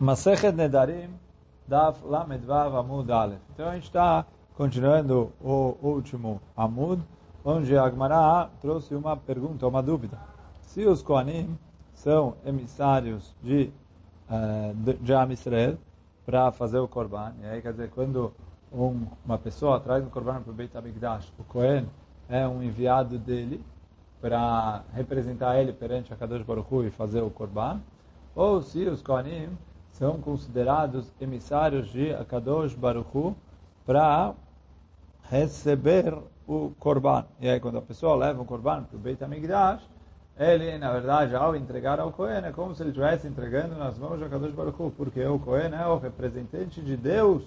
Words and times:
Masechet 0.00 0.56
Nedarim, 0.56 1.10
Daf 1.68 2.02
Lamedvav 2.02 2.74
Amud 2.74 3.10
Aleph. 3.12 3.38
Então 3.52 3.68
a 3.68 3.74
gente 3.74 3.84
está 3.84 4.24
continuando 4.56 5.30
o 5.38 5.76
último 5.82 6.40
Amud, 6.56 7.02
onde 7.44 7.76
a 7.76 7.84
Agmará 7.84 8.48
trouxe 8.62 8.94
uma 8.94 9.14
pergunta, 9.14 9.66
uma 9.66 9.82
dúvida. 9.82 10.18
Se 10.62 10.86
os 10.86 11.02
Koanim 11.02 11.54
são 11.92 12.34
emissários 12.46 13.34
de, 13.42 13.70
uh, 14.30 14.72
de, 14.74 14.94
de 14.94 15.12
Am 15.12 15.30
Israel 15.34 15.76
para 16.24 16.50
fazer 16.50 16.78
o 16.78 16.88
Korban, 16.88 17.34
e 17.42 17.46
aí 17.46 17.60
quer 17.60 17.72
dizer, 17.72 17.90
quando 17.90 18.32
um, 18.72 19.06
uma 19.22 19.36
pessoa 19.36 19.78
traz 19.80 20.02
um 20.02 20.08
Korban 20.08 20.40
para 20.40 20.50
o 20.50 20.54
Beit 20.54 20.74
HaMikdash, 20.74 21.30
o 21.38 21.44
Kohen 21.44 21.86
é 22.26 22.48
um 22.48 22.62
enviado 22.62 23.18
dele 23.18 23.62
para 24.18 24.82
representar 24.94 25.60
ele 25.60 25.74
perante 25.74 26.10
a 26.10 26.16
Kadosh 26.16 26.42
Baruch 26.42 26.74
Hu 26.74 26.84
e 26.84 26.90
fazer 26.90 27.20
o 27.20 27.28
Korban, 27.28 27.82
ou 28.34 28.62
se 28.62 28.88
os 28.88 29.02
Kohanim 29.02 29.50
são 29.92 30.20
considerados 30.20 31.12
emissários 31.20 31.88
de 31.88 32.12
Akadosh 32.14 32.74
Baruch 32.74 33.08
Hu 33.14 33.36
para 33.84 34.34
receber 35.28 36.16
o 36.46 36.72
Korban. 36.78 37.24
E 37.40 37.48
aí 37.48 37.60
quando 37.60 37.78
a 37.78 37.82
pessoa 37.82 38.16
leva 38.16 38.42
o 38.42 38.44
Korban 38.44 38.84
para 38.84 38.96
o 38.96 39.00
Beit 39.00 39.22
HaMikdash, 39.22 39.88
ele, 40.40 40.78
na 40.78 40.90
verdade, 40.90 41.36
ao 41.36 41.54
entregar 41.54 42.00
ao 42.00 42.12
Kohen, 42.12 42.42
é 42.44 42.50
como 42.50 42.74
se 42.74 42.82
ele 42.82 42.88
estivesse 42.88 43.26
entregando 43.26 43.74
nas 43.74 43.98
mãos 43.98 44.18
de 44.18 44.24
Akadosh 44.24 44.52
Baruch 44.52 44.82
Hu, 44.82 44.90
porque 44.90 45.22
o 45.22 45.38
Kohen 45.38 45.74
é 45.74 45.86
o 45.86 45.98
representante 45.98 46.80
de 46.80 46.96
Deus 46.96 47.44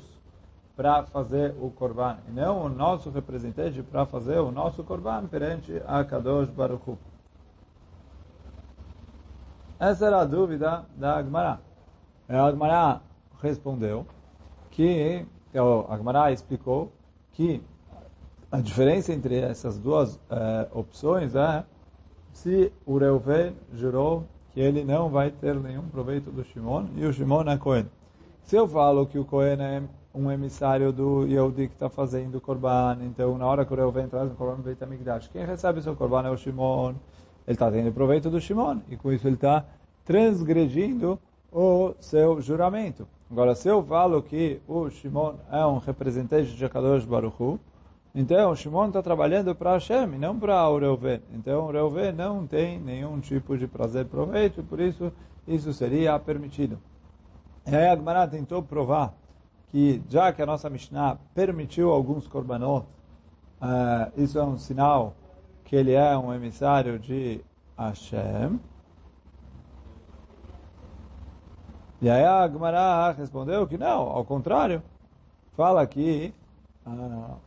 para 0.75 1.03
fazer 1.03 1.55
o 1.59 1.71
Korban, 1.71 2.17
e 2.27 2.31
não 2.31 2.65
o 2.65 2.69
nosso 2.69 3.09
representante 3.09 3.81
para 3.81 4.05
fazer 4.05 4.37
o 4.37 4.51
nosso 4.51 4.83
Korban 4.83 5.25
perante 5.25 5.81
Akadosh 5.87 6.49
Baruch 6.49 6.83
Hu. 6.87 6.97
Essa 9.79 10.05
era 10.05 10.21
a 10.21 10.25
dúvida 10.25 10.85
da 10.95 11.17
Agmará. 11.17 11.59
A 12.29 12.45
Agmará 12.45 13.01
respondeu 13.41 14.05
que, 14.71 15.25
a 15.53 15.93
Agmará 15.93 16.31
explicou 16.31 16.91
que 17.31 17.61
a 18.51 18.59
diferença 18.59 19.11
entre 19.11 19.39
essas 19.39 19.77
duas 19.77 20.19
eh, 20.29 20.67
opções 20.71 21.35
é 21.35 21.65
se 22.31 22.71
o 22.85 22.97
Reuven 22.97 23.55
jurou 23.73 24.25
que 24.51 24.59
ele 24.59 24.83
não 24.83 25.09
vai 25.09 25.31
ter 25.31 25.55
nenhum 25.55 25.87
proveito 25.89 26.31
do 26.31 26.43
Shimon 26.43 26.85
e 26.95 27.05
o 27.05 27.11
Shimon 27.11 27.43
é 27.49 27.57
Cohen. 27.57 27.87
Se 28.43 28.55
eu 28.55 28.67
falo 28.67 29.05
que 29.07 29.17
o 29.17 29.25
Cohen 29.25 29.59
é 29.59 29.81
um 30.13 30.31
emissário 30.31 30.93
do 30.93 31.25
Yehudi 31.25 31.67
que 31.67 31.73
está 31.73 31.89
fazendo 31.89 32.35
o 32.35 32.41
Korban, 32.41 32.99
então 33.01 33.37
na 33.37 33.47
hora 33.47 33.65
que 33.65 33.73
o 33.73 33.75
Reuven 33.75 34.07
traz 34.07 34.31
o 34.31 34.35
Korban 34.35 34.61
Beit 34.61 34.81
HaMikdash, 34.83 35.27
quem 35.29 35.45
recebe 35.45 35.79
o 35.79 35.81
seu 35.81 35.95
Korban 35.95 36.27
é 36.27 36.29
o 36.29 36.37
Shimon, 36.37 36.93
ele 37.47 37.55
está 37.55 37.71
tendo 37.71 37.91
proveito 37.91 38.29
do 38.29 38.39
Shimon, 38.39 38.79
e 38.89 38.95
com 38.95 39.11
isso 39.11 39.27
ele 39.27 39.35
está 39.35 39.65
transgredindo 40.05 41.19
o 41.53 41.93
seu 41.99 42.41
juramento. 42.41 43.07
Agora, 43.29 43.55
se 43.55 43.67
eu 43.67 43.83
falo 43.83 44.21
que 44.21 44.59
o 44.67 44.89
Shimon 44.89 45.35
é 45.51 45.65
um 45.65 45.77
representante 45.77 46.55
de 46.55 46.65
Akadosh 46.65 47.05
Baruch 47.05 47.41
Hu, 47.41 47.59
então 48.15 48.51
o 48.51 48.55
Shimon 48.55 48.87
está 48.87 49.01
trabalhando 49.01 49.55
para 49.55 49.73
Hashem 49.73 50.07
não 50.19 50.37
para 50.37 50.69
o 50.69 50.77
Reuven. 50.77 51.21
Então 51.33 51.65
o 51.65 51.71
Reuven 51.71 52.11
não 52.11 52.45
tem 52.45 52.79
nenhum 52.79 53.19
tipo 53.19 53.57
de 53.57 53.67
prazer 53.67 54.05
proveito, 54.05 54.63
por 54.63 54.79
isso 54.79 55.11
isso 55.47 55.73
seria 55.73 56.17
permitido. 56.19 56.79
E 57.65 57.75
aí 57.75 57.87
a 57.87 57.95
Gemara 57.95 58.27
tentou 58.27 58.61
provar 58.61 59.13
que 59.69 60.01
já 60.09 60.31
que 60.31 60.41
a 60.41 60.45
nossa 60.45 60.69
Mishnah 60.69 61.17
permitiu 61.33 61.91
alguns 61.91 62.27
korbanot, 62.27 62.85
uh, 63.61 64.11
isso 64.15 64.37
é 64.37 64.43
um 64.43 64.57
sinal 64.57 65.15
que 65.65 65.75
ele 65.75 65.93
é 65.93 66.15
um 66.17 66.33
emissário 66.33 66.99
de 66.99 67.41
Hashem. 67.77 68.59
E 72.03 72.09
aí 72.09 72.25
a 72.25 72.45
Gemara 72.49 73.13
respondeu 73.13 73.65
que 73.65 73.77
não, 73.77 74.01
ao 74.09 74.25
contrário, 74.25 74.83
fala 75.55 75.87
que 75.87 76.33
uh, 76.85 77.37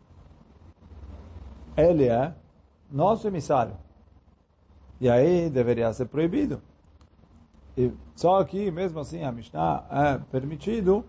ele 1.76 2.08
é 2.08 2.32
nosso 2.90 3.28
emissário. 3.28 3.74
E 4.98 5.10
aí 5.10 5.50
deveria 5.50 5.92
ser 5.92 6.06
proibido. 6.06 6.62
E 7.76 7.92
só 8.14 8.42
que, 8.44 8.70
mesmo 8.70 8.98
assim, 8.98 9.22
a 9.22 9.30
Mishnah 9.30 9.84
é 9.90 10.18
permitido, 10.32 11.04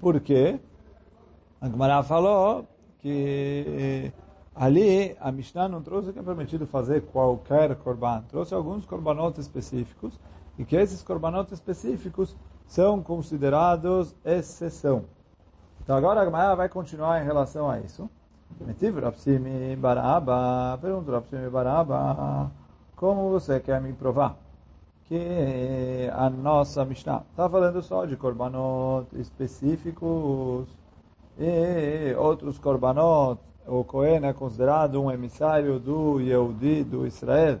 porque 0.00 0.58
a 1.60 1.68
Gemara 1.68 2.02
falou 2.02 2.66
que 2.98 4.12
ali 4.52 5.16
a 5.20 5.30
Mishnah 5.30 5.68
não 5.68 5.80
trouxe 5.80 6.12
que 6.12 6.18
é 6.18 6.22
permitido 6.24 6.66
fazer 6.66 7.02
qualquer 7.02 7.76
korban, 7.76 8.22
trouxe 8.22 8.52
alguns 8.52 8.84
korbanot 8.84 9.38
específicos, 9.40 10.18
e 10.58 10.64
que 10.64 10.74
esses 10.74 11.04
korbanot 11.04 11.54
específicos 11.54 12.36
são 12.70 13.02
considerados 13.02 14.14
exceção. 14.24 15.04
Então 15.82 15.96
agora 15.96 16.20
a 16.20 16.24
Gemara 16.24 16.54
vai 16.54 16.68
continuar 16.68 17.20
em 17.20 17.24
relação 17.24 17.68
a 17.68 17.80
isso. 17.80 18.08
Metiv 18.60 18.96
Rapsimi 18.96 19.74
Baraba, 19.74 20.78
pergunta 20.80 21.10
Rapsimi 21.10 21.50
Baraba, 21.50 22.48
como 22.94 23.28
você 23.28 23.58
quer 23.58 23.80
me 23.80 23.92
provar? 23.92 24.36
que 25.06 26.08
a 26.12 26.30
nossa 26.30 26.84
Mishnah 26.84 27.24
está 27.32 27.50
falando 27.50 27.82
só 27.82 28.06
de 28.06 28.16
korbanot 28.16 29.08
específicos 29.18 30.68
e 31.36 32.14
outros 32.14 32.60
korbanot. 32.60 33.40
O 33.66 33.82
Cohen 33.82 34.24
é 34.24 34.32
considerado 34.32 35.02
um 35.02 35.10
emissário 35.10 35.80
do 35.80 36.20
Yehudi, 36.20 36.84
do 36.84 37.04
Israel, 37.04 37.58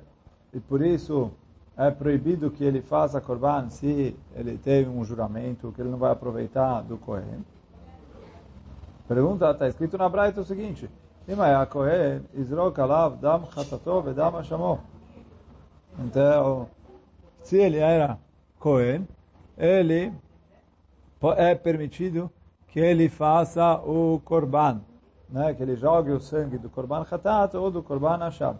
e 0.54 0.60
por 0.60 0.80
isso 0.80 1.32
é 1.80 1.90
proibido 1.90 2.50
que 2.50 2.62
ele 2.62 2.82
faça 2.82 3.22
korban 3.22 3.70
se 3.70 4.14
ele 4.36 4.58
tem 4.58 4.86
um 4.86 5.02
juramento 5.02 5.72
que 5.72 5.80
ele 5.80 5.88
não 5.88 5.96
vai 5.96 6.12
aproveitar 6.12 6.82
do 6.82 6.98
Cohen. 6.98 7.42
Pergunta, 9.08 9.50
está 9.50 9.66
escrito 9.66 9.96
na 9.96 10.06
Braita 10.06 10.42
o 10.42 10.44
seguinte, 10.44 10.90
Kohen, 11.70 12.20
dam 13.18 14.02
vedam 14.02 14.30
hashamo. 14.32 14.80
Então, 16.00 16.68
se 17.42 17.56
ele 17.56 17.78
era 17.78 18.18
Cohen, 18.58 19.08
ele 19.56 20.12
é 21.38 21.54
permitido 21.54 22.30
que 22.68 22.78
ele 22.78 23.08
faça 23.08 23.76
o 23.86 24.20
Korban, 24.22 24.82
né? 25.30 25.54
que 25.54 25.62
ele 25.62 25.76
jogue 25.76 26.10
o 26.10 26.20
sangue 26.20 26.58
do 26.58 26.68
Korban 26.68 27.04
Khatat 27.04 27.56
ou 27.56 27.70
do 27.70 27.82
Korban 27.82 28.18
Hashem. 28.18 28.54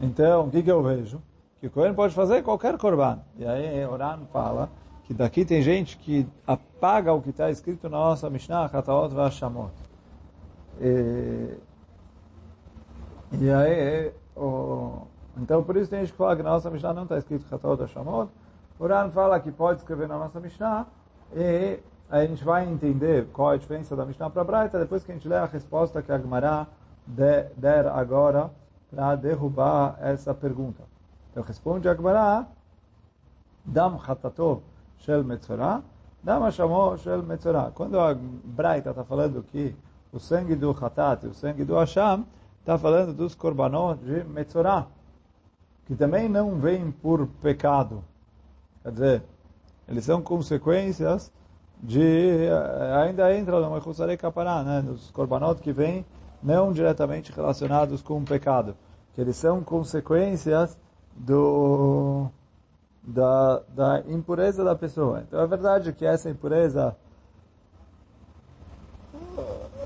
Então, 0.00 0.46
o 0.46 0.50
que, 0.50 0.62
que 0.62 0.70
eu 0.70 0.82
vejo? 0.82 1.22
Que 1.60 1.68
o 1.68 1.70
Cohen 1.70 1.94
pode 1.94 2.14
fazer 2.14 2.42
qualquer 2.42 2.76
Korban. 2.76 3.20
E 3.36 3.46
aí 3.46 3.84
Oran 3.86 4.20
fala 4.32 4.68
que 5.04 5.14
daqui 5.14 5.44
tem 5.44 5.62
gente 5.62 5.96
que 5.96 6.26
apaga 6.46 7.12
o 7.12 7.22
que 7.22 7.30
está 7.30 7.50
escrito 7.50 7.88
na 7.88 7.96
nossa 7.96 8.28
Mishnah, 8.28 8.68
Khataot 8.68 9.14
Vashamot. 9.14 9.72
E, 10.80 11.54
e 13.32 13.50
aí, 13.50 14.12
o, 14.36 15.06
então, 15.36 15.62
por 15.62 15.76
isso 15.76 15.90
tem 15.90 16.00
gente 16.00 16.12
que 16.12 16.18
fala 16.18 16.36
que 16.36 16.42
na 16.42 16.50
nossa 16.50 16.70
Mishnah 16.70 16.94
não 16.94 17.02
está 17.02 17.18
escrito 17.18 17.46
Chatot 17.48 17.80
Hashamot. 17.80 18.30
O 18.78 18.86
Ran 18.86 19.10
fala 19.10 19.38
que 19.38 19.52
pode 19.52 19.80
escrever 19.80 20.08
na 20.08 20.18
nossa 20.18 20.40
Mishnah 20.40 20.86
e 21.34 21.78
a 22.10 22.24
gente 22.24 22.44
vai 22.44 22.68
entender 22.68 23.26
qual 23.32 23.50
a 23.50 23.56
diferença 23.56 23.96
da 23.96 24.04
Mishnah 24.04 24.30
para 24.30 24.42
a 24.42 24.44
Braita 24.44 24.78
depois 24.78 25.02
que 25.02 25.12
a 25.12 25.14
gente 25.14 25.28
ler 25.28 25.38
a 25.38 25.46
resposta 25.46 26.02
que 26.02 26.12
a 26.12 26.18
Gemara 26.18 26.66
der 27.06 27.86
agora 27.86 28.50
para 28.90 29.16
derrubar 29.16 29.96
essa 30.00 30.34
pergunta. 30.34 30.82
Então, 31.30 31.42
responde 31.42 31.88
a 31.88 31.94
Gemara 31.94 32.46
Dam 33.64 33.98
Chatato 33.98 34.62
Shel 34.98 35.24
Metzorah 35.24 35.82
Dam 36.22 36.40
Hashamo 36.40 36.96
Shel 36.98 37.22
Metzorah. 37.22 37.70
Quando 37.72 38.00
a 38.00 38.14
Braita 38.14 38.90
está 38.90 39.04
falando 39.04 39.42
que 39.42 39.76
o 40.12 40.18
sangue 40.18 40.56
do 40.56 40.74
Chatat 40.74 41.26
e 41.26 41.28
o 41.28 41.34
sangue 41.34 41.64
do 41.64 41.76
Hasham 41.76 42.26
está 42.60 42.78
falando 42.78 43.12
dos 43.12 43.34
korbanot 43.34 43.98
de 44.02 44.24
Metzorah 44.24 44.86
que 45.86 45.94
também 45.94 46.28
não 46.28 46.56
vêm 46.56 46.90
por 46.90 47.26
pecado. 47.40 48.02
Quer 48.82 48.92
dizer, 48.92 49.22
eles 49.88 50.04
são 50.04 50.20
consequências 50.20 51.32
de 51.80 52.48
ainda 53.04 53.36
entra 53.36 53.60
no 53.60 53.70
Mechusarei 53.70 54.16
Kapará, 54.16 54.62
né, 54.62 54.82
nos 54.82 55.10
korbanot 55.10 55.60
que 55.60 55.72
vêm 55.72 56.04
não 56.46 56.72
diretamente 56.72 57.32
relacionados 57.32 58.00
com 58.00 58.18
o 58.18 58.24
pecado, 58.24 58.76
que 59.14 59.20
eles 59.20 59.34
são 59.34 59.64
consequências 59.64 60.78
do 61.16 62.28
da, 63.02 63.62
da 63.74 64.02
impureza 64.08 64.62
da 64.62 64.76
pessoa. 64.76 65.24
Então 65.26 65.40
é 65.40 65.46
verdade 65.46 65.92
que 65.92 66.06
essa 66.06 66.30
impureza 66.30 66.96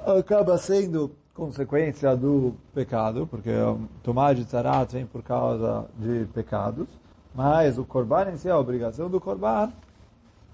acaba 0.06 0.58
sendo 0.58 1.10
consequência 1.32 2.14
do 2.14 2.54
pecado, 2.74 3.26
porque 3.26 3.50
tomar 4.02 4.34
de 4.34 4.44
tzarat 4.44 4.92
vem 4.92 5.06
por 5.06 5.22
causa 5.22 5.86
de 5.98 6.26
pecados, 6.26 6.88
mas 7.34 7.78
o 7.78 7.86
korban 7.86 8.32
em 8.32 8.36
si, 8.36 8.50
a 8.50 8.58
obrigação 8.58 9.08
do 9.08 9.18
korban, 9.18 9.72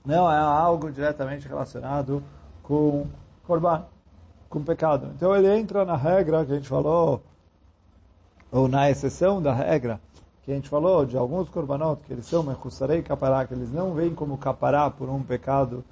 não 0.05 0.31
é 0.31 0.38
algo 0.38 0.88
diretamente 0.93 1.49
relacionado 1.49 2.23
com 2.62 3.06
korban, 3.44 3.85
com 4.48 4.62
pecado. 4.62 5.12
Então 5.14 5.34
ele 5.34 5.48
entra 5.48 5.84
na 5.84 5.96
regra 5.96 6.44
que 6.44 6.52
a 6.52 6.54
gente 6.56 6.69
falou, 6.69 7.22
ou 8.50 8.69
na 8.69 8.90
exceção 8.90 9.43
da 9.43 9.52
regra, 9.52 10.00
que 10.43 10.52
a 10.52 10.54
gente 10.54 10.69
falou 10.69 11.04
de 11.04 11.16
alguns 11.16 11.48
korbanot, 11.48 12.00
que 12.02 12.12
eles 12.12 12.26
são 12.26 12.43
mechusarei 12.43 13.02
capará, 13.02 13.44
que 13.46 13.52
eles 13.52 13.72
não 13.72 13.94
vêm 13.94 14.14
como 14.14 14.38
capará 14.38 14.88
por 14.90 15.08
um 15.08 15.22
pecado, 15.22 15.84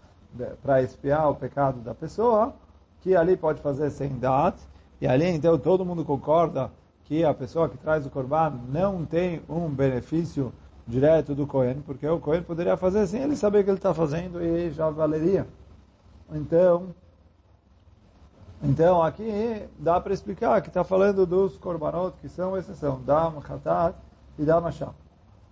para 0.62 0.82
espiar 0.82 1.30
o 1.30 1.34
pecado 1.34 1.80
da 1.80 1.94
pessoa, 1.94 2.54
que 3.00 3.14
ali 3.14 3.36
pode 3.36 3.60
fazer 3.60 3.90
sem 3.90 4.18
dat, 4.18 4.58
e 5.00 5.06
ali 5.06 5.26
então 5.26 5.58
todo 5.58 5.84
mundo 5.84 6.04
concorda 6.04 6.70
que 7.04 7.24
a 7.24 7.34
pessoa 7.34 7.68
que 7.68 7.76
traz 7.76 8.06
o 8.06 8.10
korban 8.10 8.52
não 8.68 9.04
tem 9.04 9.42
um 9.48 9.68
benefício 9.68 10.52
direto 10.86 11.34
do 11.34 11.46
Cohen, 11.46 11.80
porque 11.84 12.06
o 12.06 12.18
Cohen 12.18 12.42
poderia 12.42 12.76
fazer 12.76 13.06
sem 13.06 13.22
ele 13.22 13.36
saber 13.36 13.64
que 13.64 13.70
ele 13.70 13.78
está 13.78 13.92
fazendo 13.92 14.42
e 14.42 14.70
já 14.70 14.88
valeria. 14.90 15.46
Então, 16.32 16.94
então 18.64 19.02
aqui 19.02 19.68
dá 19.78 20.00
para 20.00 20.14
explicar 20.14 20.60
que 20.62 20.68
está 20.68 20.82
falando 20.82 21.26
dos 21.26 21.56
korbanot 21.58 22.16
que 22.20 22.28
são 22.28 22.56
exceção, 22.56 23.00
Dam, 23.04 23.40
Khatat 23.40 23.96
e 24.38 24.44
Dam 24.44 24.60
Hashem. 24.62 24.88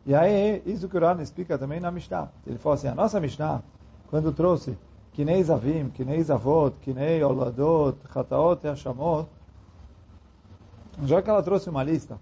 E 0.05 0.15
aí, 0.15 0.63
isso 0.67 0.89
que 0.89 0.97
o 0.97 1.01
Ran 1.01 1.23
explica 1.23 1.57
também 1.57 1.79
na 1.79 1.91
Mishnah. 1.91 2.29
Ele 2.45 2.59
falou 2.59 2.75
assim, 2.75 2.89
a 2.89 2.95
nossa 2.95 3.21
Mishnah, 3.21 3.63
quando 4.11 4.33
trouxe 4.33 4.77
Kinei 5.13 5.43
Zavim, 5.45 5.91
Kinei 5.91 6.21
Zavot, 6.23 6.75
Kinei 6.81 7.23
Oladot, 7.23 7.97
Chataot 8.13 8.67
e 8.67 8.69
Hashamot, 8.69 9.29
já 11.05 11.23
que 11.23 11.31
ela 11.31 11.43
trouxe 11.43 11.71
uma 11.71 11.85
lista 11.85 12.19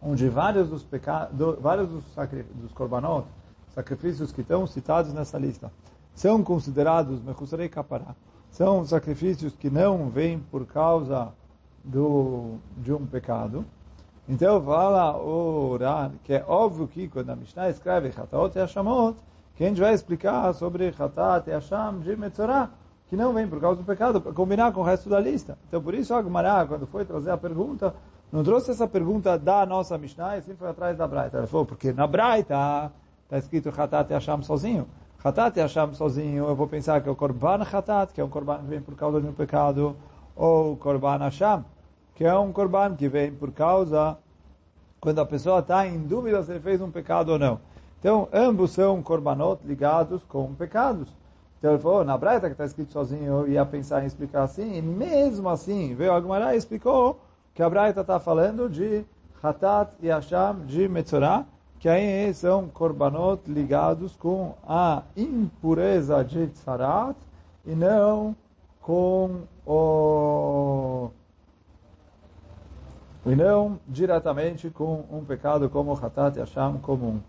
onde 0.00 0.28
vários 0.28 0.68
dos 0.68 0.84
pecados, 0.84 1.58
vários 1.58 1.88
dos, 1.88 2.04
dos 2.54 2.72
korbanot, 2.72 3.26
sacrifícios 3.74 4.30
que 4.30 4.42
estão 4.42 4.66
citados 4.66 5.12
nessa 5.12 5.38
lista, 5.38 5.72
são 6.14 6.44
considerados 6.44 7.20
mechusarei 7.22 7.68
kapará, 7.68 8.14
são 8.54 8.84
sacrifícios 8.84 9.52
que 9.56 9.68
não 9.68 10.08
vêm 10.08 10.38
por 10.38 10.64
causa 10.64 11.32
do, 11.82 12.54
de 12.76 12.92
um 12.92 13.04
pecado. 13.04 13.64
Então 14.28 14.62
fala 14.62 15.16
o 15.18 15.76
Ran, 15.76 16.12
que 16.22 16.34
é 16.34 16.44
óbvio 16.46 16.86
que 16.86 17.08
quando 17.08 17.30
a 17.30 17.36
Mishnah 17.36 17.68
escreve 17.68 18.12
Chataot 18.12 18.56
e 18.56 18.60
Hashamot, 18.60 19.18
que 19.56 19.64
a 19.64 19.68
gente 19.68 19.80
vai 19.80 19.92
explicar 19.92 20.54
sobre 20.54 20.92
Chatat 20.92 21.50
e 21.50 21.52
Hasham 21.52 21.98
de 21.98 22.16
Metzorah, 22.16 22.70
que 23.08 23.16
não 23.16 23.34
vem 23.34 23.48
por 23.48 23.60
causa 23.60 23.82
do 23.82 23.84
pecado, 23.84 24.20
para 24.20 24.32
combinar 24.32 24.72
com 24.72 24.82
o 24.82 24.84
resto 24.84 25.08
da 25.08 25.18
lista. 25.18 25.58
Então 25.68 25.82
por 25.82 25.92
isso 25.92 26.14
a 26.14 26.22
Gemara, 26.22 26.64
quando 26.64 26.86
foi 26.86 27.04
trazer 27.04 27.32
a 27.32 27.36
pergunta, 27.36 27.92
não 28.30 28.44
trouxe 28.44 28.70
essa 28.70 28.86
pergunta 28.86 29.36
da 29.36 29.66
nossa 29.66 29.98
Mishnah, 29.98 30.38
e 30.38 30.42
sim 30.42 30.54
foi 30.54 30.68
atrás 30.68 30.96
da 30.96 31.08
Braita. 31.08 31.38
Ela 31.38 31.46
falou, 31.48 31.66
porque 31.66 31.92
na 31.92 32.06
Braita 32.06 32.92
está 33.24 33.36
escrito 33.36 33.68
Hatat 33.76 34.08
e 34.10 34.14
Hashem 34.14 34.42
sozinho. 34.42 34.86
Hatat 35.26 35.56
e 35.56 35.62
Hashem 35.62 35.94
sozinho, 35.94 36.46
eu 36.46 36.54
vou 36.54 36.68
pensar 36.68 37.00
que 37.00 37.08
é 37.08 37.12
o 37.12 37.16
Korban 37.16 37.62
Hatat, 37.62 38.12
que 38.12 38.20
é 38.20 38.24
um 38.24 38.28
Korban 38.28 38.58
que 38.58 38.66
vem 38.66 38.80
por 38.82 38.94
causa 38.94 39.22
de 39.22 39.26
um 39.26 39.32
pecado, 39.32 39.96
ou 40.36 40.76
Korban 40.76 41.16
Hashem, 41.16 41.64
que 42.14 42.26
é 42.26 42.38
um 42.38 42.52
Korban 42.52 42.94
que 42.94 43.08
vem 43.08 43.32
por 43.32 43.50
causa 43.50 44.18
quando 45.00 45.20
a 45.20 45.24
pessoa 45.24 45.60
está 45.60 45.86
em 45.86 45.98
dúvida 46.00 46.42
se 46.42 46.50
ele 46.50 46.60
fez 46.60 46.78
um 46.82 46.90
pecado 46.90 47.30
ou 47.30 47.38
não. 47.38 47.58
Então, 47.98 48.28
ambos 48.34 48.72
são 48.72 49.02
Korbanot 49.02 49.62
ligados 49.64 50.22
com 50.24 50.54
pecados. 50.54 51.08
Então 51.58 51.72
ele 51.72 51.80
falou, 51.80 52.04
na 52.04 52.18
Braita 52.18 52.48
que 52.48 52.52
está 52.52 52.66
escrito 52.66 52.92
sozinho, 52.92 53.24
eu 53.24 53.48
ia 53.48 53.64
pensar 53.64 54.02
em 54.02 54.06
explicar 54.06 54.42
assim, 54.42 54.76
e 54.76 54.82
mesmo 54.82 55.48
assim, 55.48 55.94
veio 55.94 56.12
Agmará 56.12 56.54
e 56.54 56.58
explicou 56.58 57.18
que 57.54 57.62
a 57.62 57.70
Braita 57.70 58.02
está 58.02 58.20
falando 58.20 58.68
de 58.68 59.02
Hatat 59.42 59.90
e 60.02 60.08
Hashem 60.08 60.66
de 60.66 60.86
Metzorah, 60.86 61.46
que 61.84 61.88
aí 61.90 62.32
são 62.32 62.66
korbanot 62.66 63.42
ligados 63.46 64.16
com 64.16 64.54
a 64.66 65.02
impureza 65.14 66.24
de 66.24 66.46
Tzarat 66.46 67.14
e 67.66 67.74
não 67.74 68.34
com 68.80 69.42
o 69.66 71.10
e 73.26 73.36
não 73.36 73.78
diretamente 73.86 74.70
com 74.70 75.04
um 75.12 75.26
pecado 75.26 75.68
como 75.68 75.92
Hatat 75.92 76.38
e 76.38 76.40
Hashem 76.40 76.78
comum. 76.78 77.20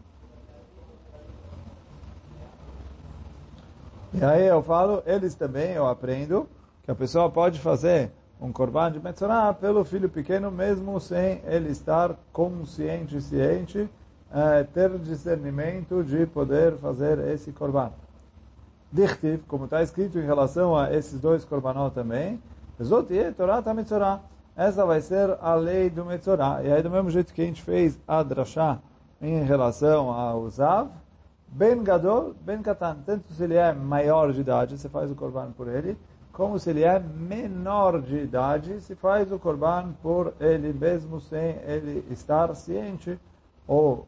E 4.13 4.23
aí 4.23 4.47
eu 4.47 4.63
falo, 4.63 5.03
eles 5.05 5.35
também, 5.35 5.73
eu 5.73 5.85
aprendo, 5.85 6.47
que 6.83 6.91
a 6.91 6.95
pessoa 6.95 7.29
pode 7.29 7.59
fazer 7.59 8.09
um 8.39 8.53
korban 8.53 8.89
de 8.89 9.01
Metzorah 9.01 9.53
pelo 9.53 9.83
filho 9.83 10.07
pequeno, 10.07 10.49
mesmo 10.49 10.97
sem 11.01 11.41
ele 11.45 11.71
estar 11.71 12.15
consciente, 12.31 13.19
ciente, 13.19 13.89
é, 14.33 14.63
ter 14.63 14.98
discernimento 15.00 16.04
de 16.04 16.25
poder 16.25 16.77
fazer 16.77 17.19
esse 17.19 17.51
korban. 17.51 17.92
Dichtiv, 18.92 19.42
como 19.48 19.66
está 19.66 19.81
escrito 19.83 20.18
em 20.18 20.25
relação 20.25 20.77
a 20.77 20.94
esses 20.94 21.19
dois 21.19 21.44
korbanot 21.44 21.94
também, 21.94 22.42
Essa 24.56 24.86
vai 24.86 25.01
ser 25.01 25.38
a 25.42 25.56
lei 25.56 25.89
do 25.89 26.06
Metzorah. 26.06 26.62
E 26.63 26.72
aí, 26.72 26.81
do 26.81 26.89
mesmo 26.89 27.10
jeito 27.10 27.33
que 27.33 27.42
a 27.42 27.45
gente 27.45 27.62
fez 27.62 28.00
a 28.07 28.24
drashá 28.24 28.80
em 29.22 29.44
relação 29.44 30.12
ao 30.12 30.50
Zav, 30.50 30.89
Ben 31.48 31.83
Gadol, 31.83 32.33
Ben 32.42 32.62
Katan. 32.62 32.98
Tanto 33.06 33.31
se 33.33 33.44
ele 33.44 33.56
é 33.56 33.74
maior 33.74 34.31
de 34.31 34.42
idade, 34.42 34.77
você 34.77 34.89
faz 34.89 35.10
o 35.12 35.16
korban 35.16 35.51
por 35.51 35.68
ele, 35.68 35.98
como 36.31 36.60
se 36.60 36.69
ele 36.69 36.83
é 36.83 37.00
menor 37.00 38.01
de 38.01 38.18
idade, 38.18 38.81
se 38.81 38.94
faz 38.95 39.31
o 39.31 39.39
korban 39.39 39.94
por 40.01 40.33
ele 40.39 40.74
mesmo 40.74 41.22
sem 41.22 41.57
ele 41.66 42.06
estar 42.12 42.54
ciente, 42.56 43.18
ou 43.66 44.06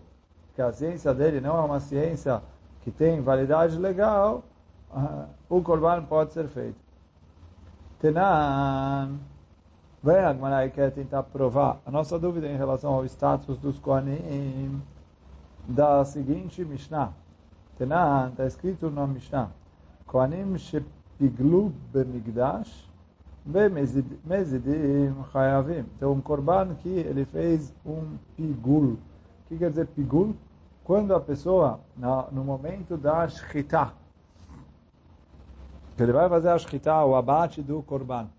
que 0.57 0.61
a 0.63 0.71
ciência 0.71 1.13
dele 1.13 1.39
não 1.39 1.55
é 1.55 1.61
uma 1.61 1.79
ciência 1.79 2.41
que 2.81 2.89
tem 2.89 3.21
validade 3.21 3.77
legal, 3.77 4.43
uh, 4.91 5.27
o 5.47 5.61
korban 5.61 6.01
pode 6.01 6.33
ser 6.33 6.47
feito. 6.47 6.79
Tenan, 7.99 9.19
vem 10.01 10.17
a 10.17 10.33
Gmarai 10.33 10.71
quer 10.71 10.89
tentar 10.91 11.21
provar 11.21 11.77
a 11.85 11.91
nossa 11.91 12.17
dúvida 12.17 12.47
em 12.47 12.57
relação 12.57 12.91
ao 12.91 13.05
status 13.05 13.55
dos 13.59 13.77
Kohanim 13.77 14.81
da 15.67 16.03
seguinte 16.03 16.65
Mishnah. 16.65 17.13
Tenan, 17.77 18.29
está 18.29 18.47
escrito 18.47 18.89
na 18.89 19.05
Mishnah, 19.05 19.51
Kohanim 20.07 20.55
piglu 21.19 21.71
bemigdash 21.93 22.87
mezidim 24.25 25.13
chayavim. 25.31 25.85
Então, 25.95 26.13
um 26.13 26.19
korban 26.19 26.73
que 26.81 26.89
ele 26.89 27.25
fez 27.25 27.71
um 27.85 28.17
pigul. 28.35 28.93
O 28.93 28.97
que 29.49 29.57
quer 29.59 29.69
dizer 29.69 29.85
pigul? 29.85 30.35
Quando 30.87 31.13
a 31.13 31.19
pessoa, 31.19 31.81
no 32.31 32.45
momento 32.45 32.95
da 32.95 33.27
shchita, 33.27 33.91
que 35.97 36.01
ele 36.01 36.13
vai 36.13 36.29
fazer 36.29 36.47
a 36.47 36.57
shchita, 36.57 37.03
o 37.03 37.13
abate 37.13 37.61
do 37.61 37.83
korban, 37.83 38.29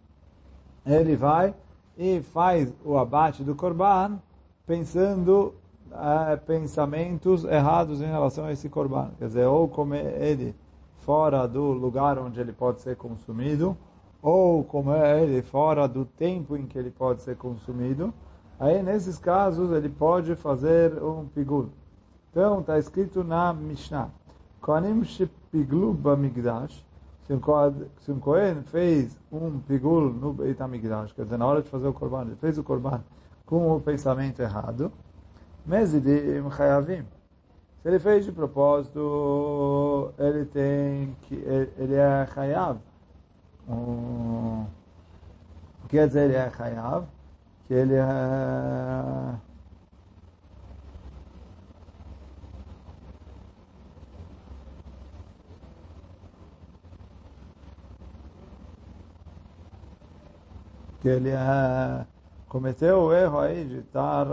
ele 0.86 1.14
vai 1.14 1.54
e 1.94 2.22
faz 2.22 2.72
o 2.82 2.96
abate 2.96 3.44
do 3.44 3.54
korban 3.54 4.18
pensando 4.66 5.52
eh, 5.92 6.36
pensamentos 6.36 7.44
errados 7.44 8.00
em 8.00 8.06
relação 8.06 8.46
a 8.46 8.52
esse 8.52 8.70
korban. 8.70 9.10
Quer 9.18 9.26
dizer, 9.26 9.44
ou 9.44 9.68
comer 9.68 10.18
ele 10.18 10.56
fora 11.00 11.46
do 11.46 11.64
lugar 11.72 12.18
onde 12.18 12.40
ele 12.40 12.54
pode 12.54 12.80
ser 12.80 12.96
consumido, 12.96 13.76
ou 14.22 14.64
comer 14.64 15.22
ele 15.22 15.42
fora 15.42 15.86
do 15.86 16.06
tempo 16.06 16.56
em 16.56 16.66
que 16.66 16.78
ele 16.78 16.90
pode 16.90 17.20
ser 17.20 17.36
consumido, 17.36 18.10
aí 18.58 18.82
nesses 18.82 19.18
casos 19.18 19.70
ele 19.70 19.90
pode 19.90 20.34
fazer 20.34 20.94
um 21.02 21.26
pigul. 21.26 21.68
Então 22.38 22.60
está 22.60 22.78
escrito 22.78 23.24
na 23.24 23.52
Mishnah, 23.52 24.10
Kohanim 24.60 25.02
shepiglu 25.02 25.92
b'migdash, 25.92 26.84
se 27.26 27.32
um 28.12 28.20
Kohen 28.20 28.62
fez 28.62 29.18
um 29.32 29.58
pigul 29.58 30.12
no 30.12 30.32
Beit 30.32 30.62
HaMikdash, 30.62 31.12
quer 31.14 31.24
dizer, 31.24 31.36
na 31.36 31.44
hora 31.44 31.62
de 31.62 31.68
fazer 31.68 31.88
o 31.88 31.92
korban, 31.92 32.22
ele 32.22 32.36
fez 32.36 32.56
o 32.56 32.62
korban 32.62 33.02
com 33.44 33.74
o 33.74 33.80
pensamento 33.80 34.40
errado, 34.40 34.92
mezidim 35.66 36.48
chayavim, 36.56 37.04
se 37.82 37.88
ele 37.88 37.98
fez 37.98 38.24
de 38.24 38.30
propósito, 38.30 40.12
ele 40.16 40.44
tem 40.44 41.16
que 41.22 41.34
ele 41.34 41.96
é 41.96 42.24
chayav. 42.32 42.78
Um, 43.68 44.64
quer 45.88 46.06
dizer, 46.06 46.26
ele 46.26 46.36
é 46.36 46.48
chayav, 46.50 47.04
que 47.66 47.74
ele 47.74 47.94
é 47.94 49.34
que 61.08 61.14
ele 61.14 61.30
é, 61.30 62.06
cometeu 62.48 62.98
o 63.04 63.12
erro 63.12 63.38
aí 63.38 63.64
de 63.64 63.78
estar 63.78 64.26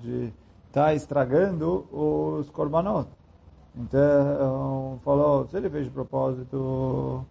de 0.00 0.32
está 0.68 0.94
estragando 0.94 1.86
os 1.90 2.48
korbanot. 2.50 3.08
Então, 3.74 5.00
falou, 5.02 5.48
se 5.48 5.56
ele 5.56 5.68
fez 5.68 5.86
de 5.86 5.90
propósito, 5.90 7.24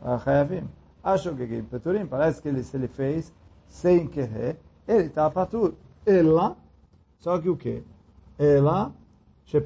Hayavim. 0.00 0.64
Acho 1.02 1.34
que 1.34 1.62
Peturim, 1.62 2.06
parece 2.06 2.40
que 2.40 2.48
ele, 2.48 2.62
se 2.62 2.76
ele 2.76 2.86
fez 2.86 3.32
sem 3.66 4.06
querer, 4.06 4.58
ele 4.86 5.06
está 5.06 5.28
patur. 5.30 5.74
Ela, 6.06 6.56
só 7.18 7.38
que 7.38 7.48
o 7.48 7.56
quê? 7.56 7.82
Ela, 8.38 8.92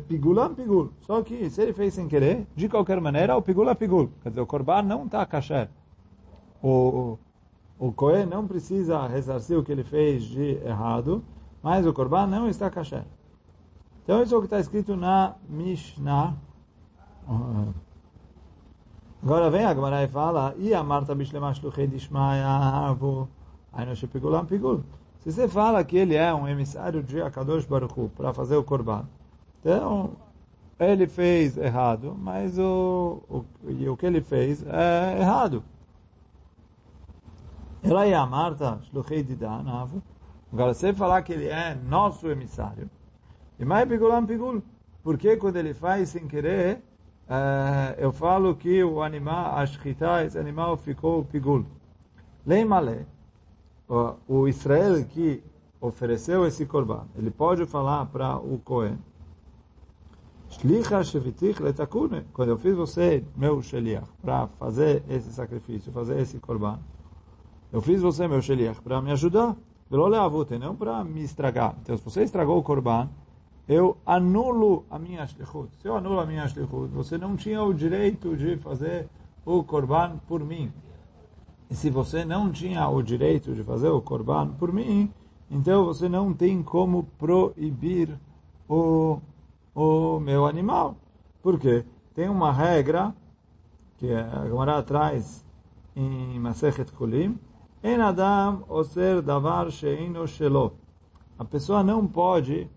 pigulam 0.08 0.54
pigul. 0.54 0.92
Só 1.00 1.22
que 1.22 1.50
se 1.50 1.60
ele 1.60 1.72
fez 1.72 1.92
sem 1.94 2.08
querer, 2.08 2.46
de 2.54 2.68
qualquer 2.68 3.00
maneira, 3.00 3.36
o 3.36 3.42
pigul 3.42 3.68
é 3.68 3.74
pigul. 3.74 4.10
Quer 4.22 4.30
dizer, 4.30 4.40
o 4.40 4.46
korban 4.46 4.82
não 4.82 5.04
está 5.04 5.26
kasher. 5.26 5.68
O, 6.62 7.18
o, 7.78 7.92
Cohen 7.92 8.26
não 8.26 8.46
precisa 8.46 9.06
ressarcir 9.06 9.58
o 9.58 9.62
que 9.62 9.72
ele 9.72 9.84
fez 9.84 10.24
de 10.24 10.58
errado, 10.64 11.22
mas 11.62 11.86
o 11.86 11.92
Corban 11.92 12.26
não 12.26 12.48
está 12.48 12.70
kasher. 12.70 13.04
Então 14.02 14.22
isso 14.22 14.34
é 14.34 14.38
o 14.38 14.40
que 14.40 14.46
está 14.46 14.60
escrito 14.60 14.96
na 14.96 15.34
Mishnah. 15.48 16.34
Agora 19.22 19.50
vem 19.50 19.64
a 19.64 19.74
Gemara 19.74 20.04
e 20.04 20.08
fala, 20.08 20.54
e 20.58 20.72
a 20.72 20.82
Marta 20.82 21.14
Pigul. 24.48 24.84
Se 25.18 25.32
você 25.32 25.48
fala 25.48 25.82
que 25.82 25.96
ele 25.96 26.14
é 26.14 26.32
um 26.32 26.46
emissário 26.46 27.02
de 27.02 27.20
Akadosh 27.20 27.66
Baruch 27.66 28.10
para 28.16 28.32
fazer 28.32 28.54
o 28.54 28.62
Corban, 28.62 29.04
então 29.60 30.12
ele 30.78 31.08
fez 31.08 31.56
errado, 31.56 32.14
mas 32.16 32.58
o, 32.58 33.22
o, 33.28 33.44
o 33.90 33.96
que 33.96 34.06
ele 34.06 34.20
fez 34.20 34.64
é 34.64 35.18
errado. 35.18 35.64
Ela 37.88 38.04
é 38.04 38.14
a 38.14 38.26
Marta 38.26 38.80
Shluchei 38.82 39.22
Didan 39.22 39.62
Havu. 39.64 40.02
Agora, 40.52 40.74
se 40.74 40.92
falar 40.92 41.22
que 41.22 41.32
ele 41.32 41.46
é 41.46 41.72
nosso 41.72 42.28
emissário, 42.28 42.90
e 43.60 43.64
mais 43.64 43.88
Pigulam 43.88 44.26
Pigul, 44.26 44.60
porque 45.04 45.36
quando 45.36 45.54
ele 45.54 45.72
faz 45.72 46.08
sem 46.08 46.26
querer, 46.26 46.82
uh, 47.28 47.94
eu 47.96 48.10
falo 48.10 48.56
que 48.56 48.82
o 48.82 49.00
animal, 49.00 49.56
a 49.56 49.64
shchita, 49.64 50.24
esse 50.24 50.36
animal 50.36 50.76
ficou 50.76 51.24
pigul. 51.24 51.64
Leimale, 52.44 53.06
o, 53.88 54.14
o 54.26 54.48
Israel 54.48 55.04
que 55.04 55.40
ofereceu 55.80 56.44
esse 56.44 56.66
korban, 56.66 57.06
ele 57.14 57.30
pode 57.30 57.66
falar 57.66 58.04
para 58.06 58.36
o 58.36 58.58
Cohen, 58.64 58.98
quando 62.32 62.48
eu 62.48 62.58
fiz 62.58 62.74
você, 62.74 63.24
meu 63.36 63.62
sheliach, 63.62 64.08
para 64.20 64.48
fazer 64.58 65.04
esse 65.08 65.32
sacrifício, 65.32 65.92
fazer 65.92 66.18
esse 66.18 66.40
korban, 66.40 66.80
eu 67.76 67.82
fiz 67.82 68.00
você, 68.00 68.26
meu 68.26 68.40
sheliach, 68.40 68.80
para 68.80 69.02
me 69.02 69.12
ajudar, 69.12 69.54
não 70.58 70.74
para 70.74 71.04
me 71.04 71.22
estragar. 71.22 71.76
Então, 71.82 71.94
se 71.94 72.02
você 72.02 72.22
estragou 72.22 72.56
o 72.56 72.62
korban, 72.62 73.10
eu 73.68 73.98
anulo 74.06 74.86
a 74.90 74.98
minha 74.98 75.26
shlichut. 75.26 75.68
Se 75.82 75.86
eu 75.86 75.94
anulo 75.94 76.18
a 76.18 76.24
minha 76.24 76.48
shlichut, 76.48 76.88
você 76.88 77.18
não 77.18 77.36
tinha 77.36 77.62
o 77.62 77.74
direito 77.74 78.34
de 78.34 78.56
fazer 78.56 79.10
o 79.44 79.62
korban 79.62 80.16
por 80.26 80.42
mim. 80.42 80.72
E 81.68 81.74
se 81.74 81.90
você 81.90 82.24
não 82.24 82.50
tinha 82.50 82.88
o 82.88 83.02
direito 83.02 83.54
de 83.54 83.62
fazer 83.62 83.90
o 83.90 84.00
korban 84.00 84.52
por 84.52 84.72
mim, 84.72 85.12
então 85.50 85.84
você 85.84 86.08
não 86.08 86.32
tem 86.32 86.62
como 86.62 87.02
proibir 87.18 88.18
o, 88.66 89.20
o 89.74 90.18
meu 90.18 90.46
animal. 90.46 90.96
Por 91.42 91.58
quê? 91.58 91.84
Tem 92.14 92.26
uma 92.26 92.50
regra 92.50 93.14
que 93.98 94.10
a 94.10 94.46
Gemara 94.46 94.82
traz 94.82 95.44
em 95.94 96.40
Masechet 96.40 96.90
Kulim, 96.92 97.38
En 97.88 98.00
Adam 98.00 98.64
oser 98.68 99.22
davar 99.22 99.70
sheino 99.70 100.26
shelo. 100.26 100.72
A 101.38 101.44
pessoa 101.44 101.84
não 101.84 102.04
pode 102.04 102.68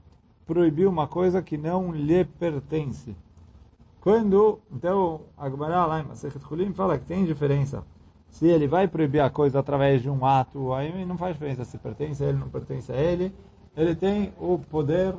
proibir 0.46 0.88
uma 0.88 1.08
coisa 1.08 1.42
que 1.42 1.58
não 1.58 1.92
lhe 1.92 2.24
pertence. 2.24 3.16
Quando, 4.00 4.60
então, 4.72 5.22
a 5.36 5.50
Gemara 5.50 5.88
lá 5.88 6.00
em 6.00 6.04
Masechet 6.04 6.46
Chulim 6.48 6.74
fala 6.74 7.00
que 7.00 7.08
tem 7.08 7.26
diferença. 7.26 7.84
Se 8.30 8.46
ele 8.46 8.68
vai 8.68 8.88
proibir 8.88 9.22
a 9.22 9.32
coisa 9.32 9.58
através 9.58 10.04
de 10.04 10.12
um 10.12 10.24
ato, 10.24 10.72
aí 10.74 11.04
não 11.04 11.18
faz 11.18 11.34
diferença 11.34 11.66
se 11.66 11.80
pertence 11.80 12.24
a 12.24 12.28
ele, 12.28 12.38
não 12.38 12.50
pertence 12.50 12.92
a 12.92 12.96
ele. 12.96 13.34
Ele 13.76 13.96
tem 13.96 14.32
o 14.40 14.60
poder 14.60 15.16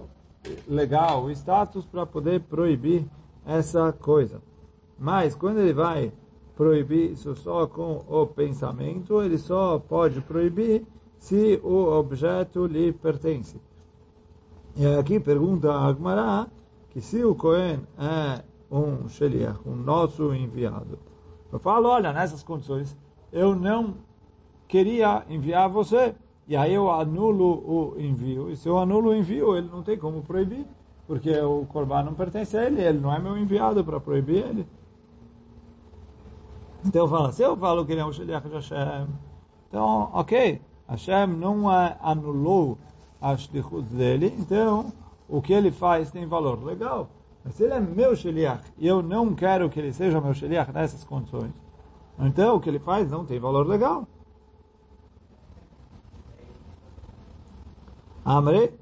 legal, 0.69 1.25
o 1.25 1.33
status 1.33 1.85
para 1.85 2.07
poder 2.07 2.43
proibir 2.43 3.05
essa 3.45 3.93
coisa. 3.93 4.41
Mas 4.97 5.35
quando 5.35 5.59
ele 5.59 5.73
vai 5.73 6.13
proibir 6.57 7.13
isso 7.13 7.35
só 7.37 7.67
com 7.67 8.05
o 8.09 8.27
pensamento, 8.27 9.23
ele 9.23 9.39
só 9.39 9.79
pode 9.79 10.21
proibir 10.21 10.87
se 11.19 11.61
o 11.63 11.87
objeto 11.93 12.67
lhe 12.67 12.93
pertence. 12.93 13.61
E 14.77 14.87
aqui 14.87 15.21
pergunta 15.21 15.73
a 15.73 15.87
Agmará 15.87 16.47
que 16.91 17.01
se 17.01 17.25
o 17.25 17.35
Cohen 17.35 17.81
é 17.99 18.43
um 18.71 19.09
sheliach, 19.09 19.61
um 19.67 19.77
nosso 19.77 20.35
enviado, 20.35 20.99
eu 21.53 21.59
falo, 21.59 21.89
olha, 21.89 22.13
nessas 22.13 22.43
condições, 22.43 22.97
eu 23.33 23.55
não 23.55 23.95
queria 24.69 25.25
enviar 25.29 25.69
você, 25.69 26.15
e 26.47 26.57
aí 26.57 26.75
eu 26.75 26.91
anulo 26.91 27.63
o 27.65 28.01
envio, 28.01 28.51
e 28.51 28.57
se 28.57 28.69
eu 28.69 28.79
anulo 28.79 29.11
o 29.11 29.15
envio, 29.15 29.57
ele 29.57 29.69
não 29.69 29.83
tem 29.83 29.99
como 29.99 30.23
proibir, 30.23 30.67
porque 31.07 31.37
o 31.41 31.67
Corban 31.67 32.05
não 32.05 32.15
pertence 32.15 32.57
a 32.57 32.65
ele, 32.65 32.81
ele 32.81 33.01
não 33.01 33.13
é 33.13 33.19
meu 33.19 33.37
enviado 33.37 33.85
para 33.85 33.99
proibir 33.99 34.45
ele. 34.45 34.67
Então 36.85 37.03
eu 37.03 37.09
falo, 37.09 37.33
se 37.33 37.43
eu 37.43 37.57
falo 37.57 37.85
que 37.85 37.93
ele 37.93 38.01
é 38.01 38.05
um 38.05 38.13
sheliach 38.13 38.49
de 38.49 38.55
Hashem, 38.55 39.09
então, 39.69 40.11
ok, 40.13 40.61
Hashem 40.89 41.27
não 41.27 41.69
anulou 41.69 42.79
a 43.21 43.37
shlichut 43.37 43.83
dele, 43.95 44.35
então 44.39 44.93
o 45.29 45.43
que 45.43 45.53
ele 45.53 45.71
faz 45.71 46.11
tem 46.11 46.27
valor 46.27 46.65
legal. 46.65 47.09
Mas 47.45 47.55
se 47.55 47.65
ele 47.65 47.75
é 47.75 47.81
meu 47.81 48.17
sheliach 48.17 48.65
e 48.79 48.87
eu 48.87 49.03
não 49.03 49.35
quero 49.35 49.69
que 49.71 49.79
ele 49.79 49.93
seja 49.93 50.21
meu 50.21 50.35
sheliach 50.35 50.73
nessas 50.73 51.05
condições, 51.05 51.53
então 52.19 52.57
o 52.57 52.61
que 52.61 52.69
ele 52.69 52.79
faz 52.79 53.11
não 53.11 53.25
tem 53.25 53.39
valor 53.39 53.67
legal. 53.67 54.07
Amre 58.25 58.73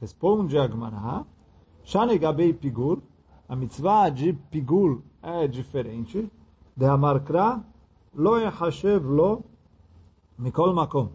responde 0.00 0.58
a 0.58 0.66
Gemara, 0.66 1.24
Shane 1.84 2.18
Gabei 2.18 2.52
Pigul, 2.52 3.02
a 3.48 3.54
mitzvah 3.54 4.08
de 4.08 4.32
Pigul 4.32 5.02
é 5.22 5.46
diferente, 5.46 6.28
de 6.76 6.86
Amarkra, 6.86 7.62
Lo 8.14 8.38
Yachashev 8.38 9.04
Lo 9.04 9.44
Mikol 10.38 10.74
Makom. 10.74 11.08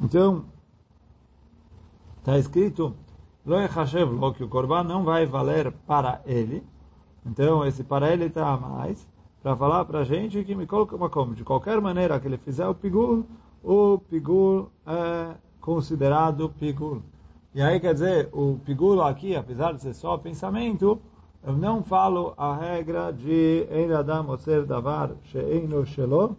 Então, 0.00 0.44
está 2.18 2.38
escrito, 2.38 2.94
Lo 3.44 3.58
Echashev 3.60 4.10
Lo, 4.12 4.34
que 4.34 4.44
o 4.44 4.48
Corban 4.48 4.84
não 4.84 5.04
vai 5.04 5.24
valer 5.24 5.72
para 5.86 6.20
ele. 6.26 6.62
Então, 7.24 7.64
esse 7.64 7.82
para 7.82 8.12
ele 8.12 8.26
está 8.26 8.52
a 8.52 8.56
mais, 8.56 9.08
para 9.42 9.56
falar 9.56 9.84
para 9.84 10.00
a 10.00 10.04
gente 10.04 10.44
que 10.44 10.54
uma 10.54 11.08
como. 11.08 11.34
De 11.34 11.44
qualquer 11.44 11.80
maneira 11.80 12.20
que 12.20 12.26
ele 12.26 12.38
fizer 12.38 12.68
o 12.68 12.74
pigul, 12.74 13.26
o 13.62 13.98
pigul 13.98 14.70
é 14.86 15.34
considerado 15.60 16.50
pigul. 16.50 17.02
E 17.54 17.62
aí, 17.62 17.80
quer 17.80 17.94
dizer, 17.94 18.28
o 18.32 18.60
pigul 18.64 19.02
aqui, 19.02 19.34
apesar 19.34 19.72
de 19.72 19.80
ser 19.80 19.94
só 19.94 20.16
pensamento, 20.18 21.00
eu 21.46 21.56
não 21.56 21.82
falo 21.82 22.34
a 22.36 22.54
regra 22.56 23.12
de 23.12 23.66
Ein 23.70 23.92
Adam 23.92 24.28
Oser 24.28 24.66
Davar 24.66 25.12
She'eino 25.24 25.86
Shelo, 25.86 26.36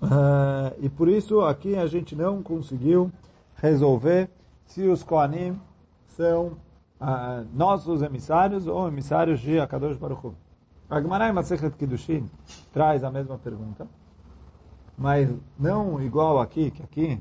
Uh, 0.00 0.72
e 0.78 0.88
por 0.88 1.08
isso 1.08 1.40
aqui 1.40 1.74
a 1.76 1.86
gente 1.86 2.14
não 2.14 2.40
conseguiu 2.40 3.10
resolver 3.56 4.30
se 4.64 4.86
os 4.86 5.02
Koanim 5.02 5.60
são 6.06 6.56
uh, 7.00 7.44
nossos 7.52 8.00
emissários 8.00 8.68
ou 8.68 8.86
emissários 8.86 9.40
de 9.40 9.58
Akadosh 9.58 9.96
Baruch 9.96 10.28
Hu. 10.28 10.34
A 10.88 11.00
Gemara 11.00 11.28
em 11.28 11.32
Masechet 11.32 11.76
Kiddushin 11.76 12.30
traz 12.72 13.02
a 13.02 13.10
mesma 13.10 13.36
pergunta, 13.38 13.88
mas 14.96 15.28
não 15.58 16.00
igual 16.00 16.40
aqui, 16.40 16.70
que 16.70 16.82
aqui 16.82 17.20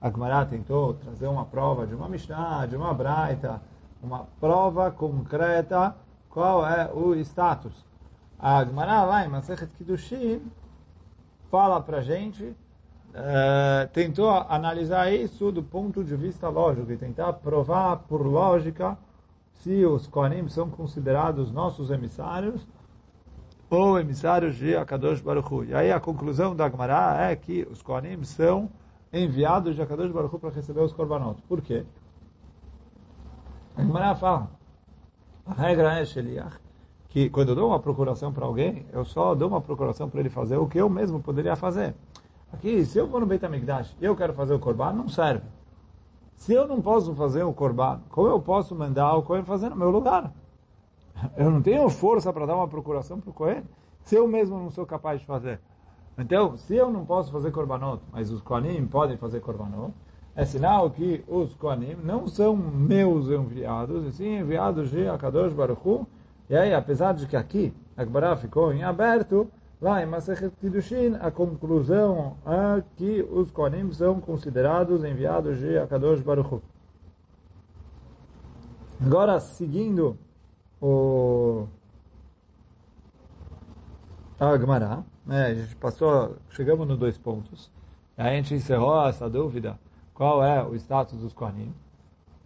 a 0.00 0.10
Gemara 0.10 0.44
tentou 0.44 0.94
trazer 0.94 1.26
uma 1.26 1.44
prova 1.44 1.86
de 1.86 1.94
uma 1.94 2.08
Mishnah, 2.08 2.66
de 2.66 2.76
uma 2.76 2.92
Braita, 2.92 3.60
uma 4.02 4.26
prova 4.40 4.90
concreta 4.90 5.96
qual 6.28 6.66
é 6.66 6.90
o 6.92 7.14
status. 7.14 7.72
A 8.38 8.64
Gemara 8.64 9.04
lá 9.04 9.24
em 9.24 9.28
Masechet 9.28 9.70
Kiddushin 9.78 10.42
fala 11.50 11.80
para 11.80 12.02
gente, 12.02 12.54
é, 13.14 13.88
tentou 13.92 14.28
analisar 14.28 15.12
isso 15.12 15.52
do 15.52 15.62
ponto 15.62 16.02
de 16.02 16.16
vista 16.16 16.48
lógico 16.48 16.90
e 16.90 16.96
tentar 16.96 17.32
provar 17.34 17.98
por 18.08 18.26
lógica 18.26 18.98
se 19.52 19.86
os 19.86 20.08
Kohanim 20.08 20.48
são 20.48 20.68
considerados 20.68 21.52
nossos 21.52 21.90
emissários 21.90 22.66
ou 23.70 23.98
emissários 23.98 24.56
de 24.56 24.76
Akadosh 24.76 25.20
Baruch 25.20 25.54
Hu. 25.54 25.64
E 25.64 25.74
aí 25.74 25.92
a 25.92 26.00
conclusão 26.00 26.54
da 26.54 26.68
Gemara 26.68 27.30
é 27.30 27.36
que 27.36 27.66
os 27.70 27.80
Kohanim 27.80 28.22
são 28.24 28.68
enviados 29.14 29.74
de 29.76 29.82
Akadosh 29.82 30.10
Baruch 30.10 30.38
para 30.38 30.50
receber 30.50 30.80
os 30.80 30.92
Korbanot. 30.92 31.40
Por 31.42 31.62
quê? 31.62 31.84
A 33.76 33.82
Gemara 33.82 34.14
fala, 34.14 34.50
a 35.46 35.52
regra 35.52 35.98
é 35.98 36.04
Sheliach, 36.04 36.58
que 37.08 37.30
quando 37.30 37.50
eu 37.50 37.54
dou 37.54 37.68
uma 37.68 37.78
procuração 37.78 38.32
para 38.32 38.44
alguém, 38.44 38.86
eu 38.92 39.04
só 39.04 39.34
dou 39.34 39.48
uma 39.48 39.60
procuração 39.60 40.08
para 40.08 40.20
ele 40.20 40.30
fazer 40.30 40.56
o 40.56 40.66
que 40.66 40.78
eu 40.78 40.88
mesmo 40.88 41.20
poderia 41.20 41.56
fazer. 41.56 41.94
Aqui, 42.52 42.84
se 42.84 42.98
eu 42.98 43.06
vou 43.06 43.20
no 43.20 43.26
Beit 43.26 43.44
HaMikdash 43.44 43.96
e 44.00 44.04
eu 44.04 44.14
quero 44.14 44.32
fazer 44.32 44.54
o 44.54 44.58
Korban, 44.58 44.92
não 44.92 45.08
serve. 45.08 45.44
Se 46.36 46.52
eu 46.52 46.66
não 46.68 46.80
posso 46.80 47.14
fazer 47.14 47.42
o 47.42 47.52
Korban, 47.52 48.00
como 48.10 48.28
eu 48.28 48.40
posso 48.40 48.74
mandar 48.74 49.14
o 49.16 49.22
Kohen 49.22 49.44
fazer 49.44 49.70
no 49.70 49.76
meu 49.76 49.90
lugar? 49.90 50.32
Eu 51.36 51.50
não 51.50 51.62
tenho 51.62 51.88
força 51.88 52.32
para 52.32 52.46
dar 52.46 52.56
uma 52.56 52.68
procuração 52.68 53.20
para 53.20 53.30
o 53.30 53.32
Kohen, 53.32 53.62
se 54.02 54.14
eu 54.14 54.28
mesmo 54.28 54.58
não 54.58 54.70
sou 54.70 54.84
capaz 54.84 55.20
de 55.20 55.26
fazer. 55.26 55.60
Então, 56.16 56.56
se 56.56 56.76
eu 56.76 56.90
não 56.90 57.04
posso 57.04 57.32
fazer 57.32 57.50
Korbanot, 57.50 58.00
mas 58.12 58.30
os 58.30 58.40
Kohanim 58.40 58.86
podem 58.86 59.16
fazer 59.16 59.40
Korbanot, 59.40 59.92
é 60.36 60.44
sinal 60.44 60.90
que 60.90 61.24
os 61.26 61.54
Kohanim 61.54 61.96
não 62.04 62.26
são 62.28 62.56
meus 62.56 63.28
enviados, 63.28 64.04
e 64.06 64.12
sim 64.12 64.38
enviados 64.38 64.90
de 64.90 65.08
Akadosh 65.08 65.52
Baruch 65.52 65.80
Hu, 65.84 66.06
e 66.48 66.56
aí, 66.56 66.74
apesar 66.74 67.14
de 67.14 67.26
que 67.26 67.36
aqui 67.36 67.72
A 67.96 68.36
ficou 68.36 68.72
em 68.72 68.84
aberto, 68.84 69.48
lá 69.80 70.02
em 70.02 70.06
Masechet 70.06 70.52
Kiddushin, 70.60 71.16
a 71.20 71.30
conclusão 71.30 72.36
é 72.46 72.82
que 72.96 73.22
os 73.30 73.50
Kohanim 73.50 73.92
são 73.92 74.20
considerados 74.20 75.04
enviados 75.04 75.58
de 75.58 75.78
Akadosh 75.78 76.20
Baruch 76.20 76.54
Hu. 76.54 76.62
Agora, 79.00 79.40
seguindo 79.40 80.16
o 80.80 81.66
a 84.38 84.58
Gemara, 84.58 85.04
né, 85.24 85.46
a 85.46 85.54
gente 85.54 85.76
passou, 85.76 86.36
chegamos 86.50 86.86
nos 86.88 86.98
dois 86.98 87.16
pontos, 87.16 87.70
a 88.16 88.30
gente 88.30 88.54
encerrou 88.54 89.06
essa 89.06 89.28
dúvida, 89.30 89.78
qual 90.12 90.44
é 90.44 90.62
o 90.62 90.74
status 90.74 91.18
dos 91.18 91.32
Kohanim, 91.32 91.72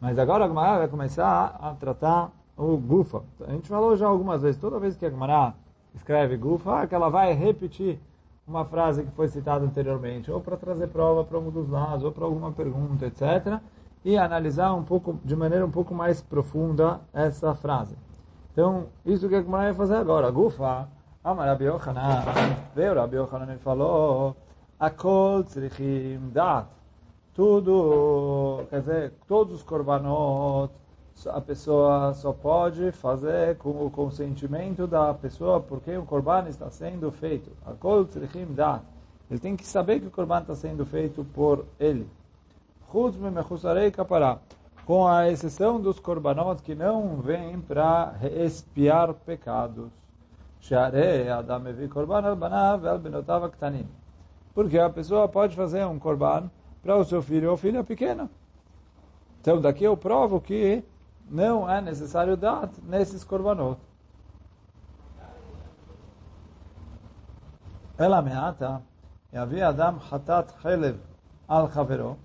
mas 0.01 0.19
agora 0.19 0.45
a 0.45 0.49
Gemara 0.49 0.79
vai 0.79 0.89
começar 0.89 1.59
a 1.61 1.75
tratar 1.75 2.31
o 2.57 2.77
Gufa. 2.77 3.23
A 3.47 3.53
gente 3.53 3.69
falou 3.69 3.97
já 3.97 4.07
algumas 4.07 4.43
vezes, 4.43 4.61
toda 4.61 4.79
vez 4.79 4.97
que 4.97 5.07
a 5.07 5.11
Gemara 5.11 5.55
escreve 5.95 6.37
Gufa, 6.37 6.87
que 6.87 6.95
ela 6.95 7.09
vai 7.09 7.33
repetir 7.33 7.99
uma 8.47 8.65
frase 8.65 9.03
que 9.03 9.11
foi 9.13 9.29
citada 9.29 9.65
anteriormente, 9.65 10.31
ou 10.31 10.41
para 10.41 10.57
trazer 10.57 10.89
prova 10.89 11.25
para 11.25 11.39
um 11.39 11.51
dos 11.51 11.69
lados, 11.69 12.05
ou 12.05 12.13
para 12.13 12.25
alguma 12.25 12.53
pergunta, 12.53 13.07
etc., 13.07 13.61
e 14.05 14.17
analisar 14.17 14.73
um 14.75 14.85
pouco, 14.85 15.19
de 15.25 15.35
maneira 15.35 15.67
um 15.67 15.71
pouco 15.71 15.95
mais 15.95 16.23
profunda 16.23 17.01
essa 17.13 17.55
frase. 17.55 17.97
Então, 18.53 18.87
isso 19.05 19.29
que 19.29 19.35
a 19.35 19.43
Gemara 19.43 19.65
vai 19.65 19.75
fazer 19.75 19.97
agora. 19.97 20.31
Gufa, 20.31 20.89
Amar 21.25 21.49
Rabi 21.49 21.65
Yochanan, 21.65 22.23
veio 22.75 22.95
Rabi 22.95 23.17
Yochanan 23.17 23.53
e 23.53 23.59
falou, 23.59 24.37
Akol 24.79 25.43
tzrichim 25.43 26.31
dat. 26.31 26.69
Tudo, 27.35 28.65
quer 28.71 28.81
dizer, 28.81 29.13
todos 29.27 29.57
os 29.57 29.63
korbanot, 29.65 30.73
a 31.27 31.41
pessoa 31.41 32.15
só 32.15 32.33
pode 32.33 32.93
fazer 32.93 33.59
com 33.59 33.85
o 33.85 33.91
consentimento 33.91 34.87
da 34.87 35.13
pessoa 35.13 35.61
porque 35.61 35.97
o 35.97 36.05
korban 36.05 36.49
está 36.49 36.71
sendo 36.71 37.11
feito. 37.11 37.51
Akol 37.67 38.05
tzrichim 38.05 38.55
dat. 38.55 38.83
Ele 39.29 39.41
tem 39.41 39.57
que 39.57 39.67
saber 39.67 39.99
que 39.99 40.07
o 40.07 40.13
korban 40.13 40.43
está 40.43 40.55
sendo 40.55 40.87
feito 40.87 41.25
por 41.25 41.67
ele. 41.81 42.09
Chutz 42.93 43.17
me 43.17 43.29
mechusarei 43.29 43.91
kapará. 43.91 44.39
Com 44.87 45.09
a 45.09 45.29
exceção 45.29 45.81
dos 45.81 45.99
korbanot 45.99 46.63
que 46.63 46.77
não 46.77 47.17
vêm 47.17 47.61
para 47.61 48.15
expiar 48.23 49.13
pecados. 49.13 49.98
Porque 54.55 54.79
a 54.79 54.91
pessoa 54.91 55.29
pode 55.29 55.55
fazer 55.55 55.85
um 55.87 55.99
korban 55.99 56.51
para 56.83 56.97
o 56.97 57.05
seu 57.05 57.23
filho 57.23 57.51
ou 57.51 57.57
filha 57.57 57.85
pequena. 57.85 58.29
Então 59.41 59.61
daqui 59.61 59.85
eu 59.85 59.97
provo 59.97 60.41
que 60.41 60.85
não 61.31 61.71
é 61.71 61.81
necessário 61.81 62.37
dar 62.37 62.69
nesses 62.83 63.25
korbanot. 63.25 63.79
Ela 67.97 68.23
meata, 68.23 68.83
havia 69.35 69.69
Adam 69.69 69.99
hatat 70.11 70.53
chelev 70.63 70.99
al 71.49 71.71
chavero. 71.71 72.17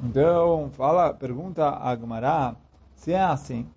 Então, 0.00 0.70
fala, 0.70 1.12
pergunta 1.12 1.78
a 1.78 1.96
Gemara 1.96 2.56
se 2.94 3.12
é 3.12 3.22
assim. 3.22 3.68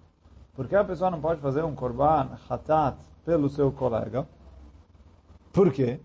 Por 0.61 0.67
que 0.67 0.75
a 0.75 0.83
pessoa 0.83 1.09
não 1.09 1.19
pode 1.19 1.41
fazer 1.41 1.63
um 1.63 1.73
korban 1.73 2.37
hatat 2.47 2.95
pelo 3.25 3.49
seu 3.49 3.71
colega? 3.71 4.27
Por 5.51 5.73
quê? 5.73 5.99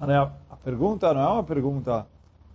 A 0.00 0.56
pergunta 0.56 1.14
não 1.14 1.20
é 1.20 1.28
uma 1.28 1.44
pergunta, 1.44 2.04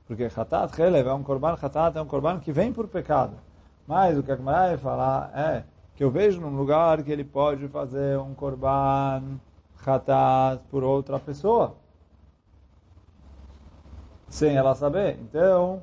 porque 0.06 0.26
hatat 0.26 0.78
helev 0.78 1.08
é 1.08 1.14
um 1.14 1.24
korban 1.24 1.54
hatat, 1.54 1.98
é 1.98 2.02
um 2.02 2.06
korban 2.06 2.42
que 2.42 2.52
vem 2.52 2.74
por 2.74 2.90
pecado. 2.90 3.38
Mas 3.88 4.18
o 4.18 4.24
que 4.24 4.30
a 4.30 4.36
Gemara 4.36 4.68
vai 4.68 4.78
falar 4.78 5.32
é 5.34 5.64
que 5.96 6.04
eu 6.04 6.12
vejo 6.12 6.42
num 6.42 6.58
lugar 6.58 7.02
que 7.02 7.10
ele 7.10 7.24
pode 7.24 7.66
fazer 7.70 8.20
um 8.20 8.34
korban 8.34 9.40
hatat 9.86 10.62
por 10.70 10.84
outra 10.84 11.18
pessoa, 11.18 11.78
sem 14.28 14.58
ela 14.58 14.76
saber. 14.76 15.17
Então, 15.22 15.82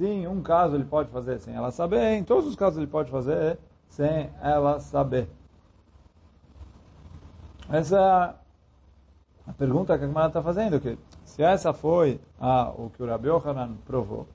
Sim, 0.00 0.26
um 0.26 0.40
caso 0.40 0.76
ele 0.76 0.84
pode 0.86 1.10
fazer 1.10 1.38
sem 1.40 1.54
ela 1.54 1.70
saber, 1.70 2.14
em 2.14 2.24
todos 2.24 2.46
os 2.46 2.56
casos 2.56 2.78
ele 2.78 2.86
pode 2.86 3.10
fazer 3.10 3.58
sem 3.90 4.30
ela 4.40 4.80
saber. 4.80 5.28
Essa 7.68 8.34
é 9.46 9.50
a 9.50 9.52
pergunta 9.52 9.98
que 9.98 10.04
a 10.04 10.06
Gemara 10.06 10.28
está 10.28 10.42
fazendo, 10.42 10.80
que 10.80 10.98
se 11.22 11.42
essa 11.42 11.74
foi 11.74 12.18
a, 12.40 12.70
o 12.70 12.88
que 12.88 13.02
o 13.02 13.06
Rabi 13.06 13.28
Yohanan 13.28 13.76
provou, 13.84 14.26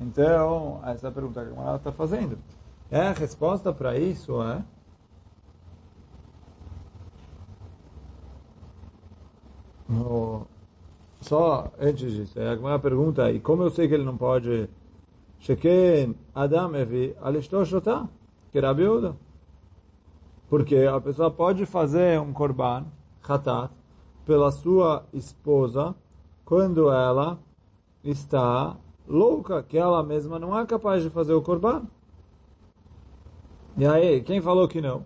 então 0.00 0.80
essa 0.86 1.08
é 1.08 1.10
a 1.10 1.12
pergunta 1.12 1.42
que 1.42 1.48
a 1.48 1.50
Gemara 1.50 1.76
está 1.76 1.92
fazendo. 1.92 2.38
É 2.90 3.08
a 3.08 3.12
resposta 3.12 3.74
para 3.74 3.98
isso 3.98 4.42
é 4.42 4.64
só 11.20 11.70
antes 11.78 12.12
disso, 12.12 12.40
a 12.40 12.56
Gemara 12.56 12.78
pergunta, 12.78 13.30
e 13.30 13.38
como 13.38 13.62
eu 13.62 13.68
sei 13.68 13.88
que 13.88 13.92
ele 13.92 14.02
não 14.02 14.16
pode 14.16 14.70
Sheken 15.38 16.14
Adam 16.34 16.74
Evi 16.74 17.14
Alishtoshotá, 17.20 18.08
que 18.50 18.58
era. 18.58 19.16
Porque 20.48 20.76
a 20.76 21.00
pessoa 21.00 21.30
pode 21.30 21.66
fazer 21.66 22.20
um 22.20 22.32
korban, 22.32 22.86
khatat, 23.22 23.72
pela 24.24 24.50
sua 24.50 25.04
esposa, 25.12 25.94
quando 26.44 26.90
ela 26.90 27.38
está 28.04 28.76
louca, 29.06 29.62
que 29.62 29.76
ela 29.76 30.02
mesma 30.02 30.38
não 30.38 30.56
é 30.56 30.64
capaz 30.64 31.02
de 31.02 31.10
fazer 31.10 31.34
o 31.34 31.42
korban. 31.42 31.82
E 33.76 33.86
aí, 33.86 34.22
quem 34.22 34.40
falou 34.40 34.66
que 34.66 34.80
não? 34.80 35.04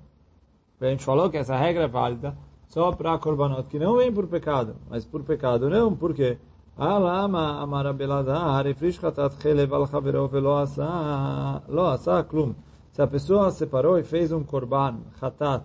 A 0.81 0.87
gente 0.87 1.05
falou 1.05 1.29
que 1.29 1.37
essa 1.37 1.57
regra 1.57 1.85
é 1.85 1.89
válida 1.89 2.37
só 2.69 2.93
para 2.93 3.19
korbanot 3.19 3.69
que 3.69 3.79
não 3.79 3.97
vem 3.97 4.13
por 4.13 4.27
pecado, 4.29 4.77
mas 4.89 5.05
por 5.05 5.23
pecado 5.23 5.69
não, 5.69 5.95
por 5.95 6.15
quê? 6.15 6.39
Porque 6.39 6.50
למה 6.80 7.64
אמר 7.64 7.88
רבי 7.88 8.04
אלעזר, 8.04 8.68
הפריש 8.72 9.00
חטאת 9.00 9.34
חלב 9.34 9.74
על 9.74 9.86
חברו 9.86 10.30
ולא 10.32 10.62
עשה, 10.62 11.58
לא 11.70 11.94
עשה 11.94 12.24
כלום. 12.24 12.54
Se 12.96 13.02
a 13.02 13.08
pessoa 13.08 13.52
separou 13.52 14.00
e 14.00 14.04
fez 14.04 14.32
um 14.32 14.42
korban, 14.42 15.00
hatat, 15.22 15.64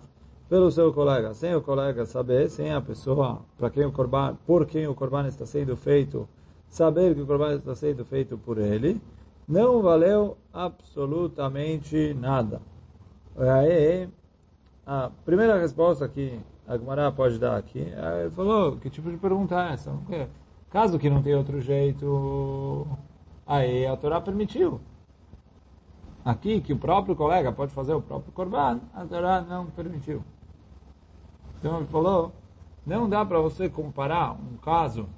pelo 0.49 0.69
seu 0.69 0.91
colega, 0.91 1.33
sem 1.33 1.55
o 1.55 1.61
colega 1.61 2.05
saber, 2.05 2.49
sem 2.49 2.73
a 2.73 2.81
pessoa 2.81 3.39
para 3.57 3.69
quem 3.69 3.85
o 3.85 3.91
korban, 3.93 4.35
por 4.45 4.65
quem 4.65 4.85
o 4.85 4.93
korban 4.93 5.25
está 5.25 5.45
sendo 5.45 5.77
feito, 5.77 6.27
saber 6.67 7.15
que 7.15 7.21
o 7.21 7.25
korban 7.25 7.55
está 7.55 7.73
sendo 7.73 8.03
feito 8.03 8.37
por 8.37 8.57
ele, 8.57 9.01
não 9.47 9.81
valeu 9.81 10.35
absolutamente 10.53 12.13
nada. 12.15 12.61
Aí, 13.37 14.09
a 14.85 15.09
primeira 15.23 15.57
resposta 15.57 16.05
que 16.09 16.37
a 16.67 16.77
Gemara 16.77 17.13
pode 17.13 17.39
dar 17.39 17.55
aqui, 17.55 17.79
ele 17.79 18.31
falou, 18.31 18.75
que 18.75 18.89
tipo 18.89 19.09
de 19.09 19.15
pergunta 19.15 19.55
é 19.55 19.73
essa? 19.73 19.91
Caso 20.70 20.98
que 20.98 21.08
não 21.08 21.22
tenha 21.22 21.38
outro 21.38 21.60
jeito, 21.60 22.86
aí 23.46 23.86
a 23.86 23.96
Torá 23.96 24.20
permitiu. 24.20 24.80
Aqui, 26.24 26.60
que 26.60 26.72
o 26.72 26.78
próprio 26.78 27.14
colega 27.14 27.52
pode 27.52 27.72
fazer 27.72 27.94
o 27.94 28.02
próprio 28.02 28.32
korban, 28.32 28.80
a 28.92 29.04
Torá 29.04 29.40
não 29.40 29.66
permitiu. 29.66 30.24
Então 31.58 31.78
ele 31.78 31.86
falou, 31.86 32.32
não 32.84 33.08
dá 33.08 33.24
para 33.24 33.40
você 33.40 33.68
comparar 33.68 34.32
um 34.32 34.56
caso 34.56 35.08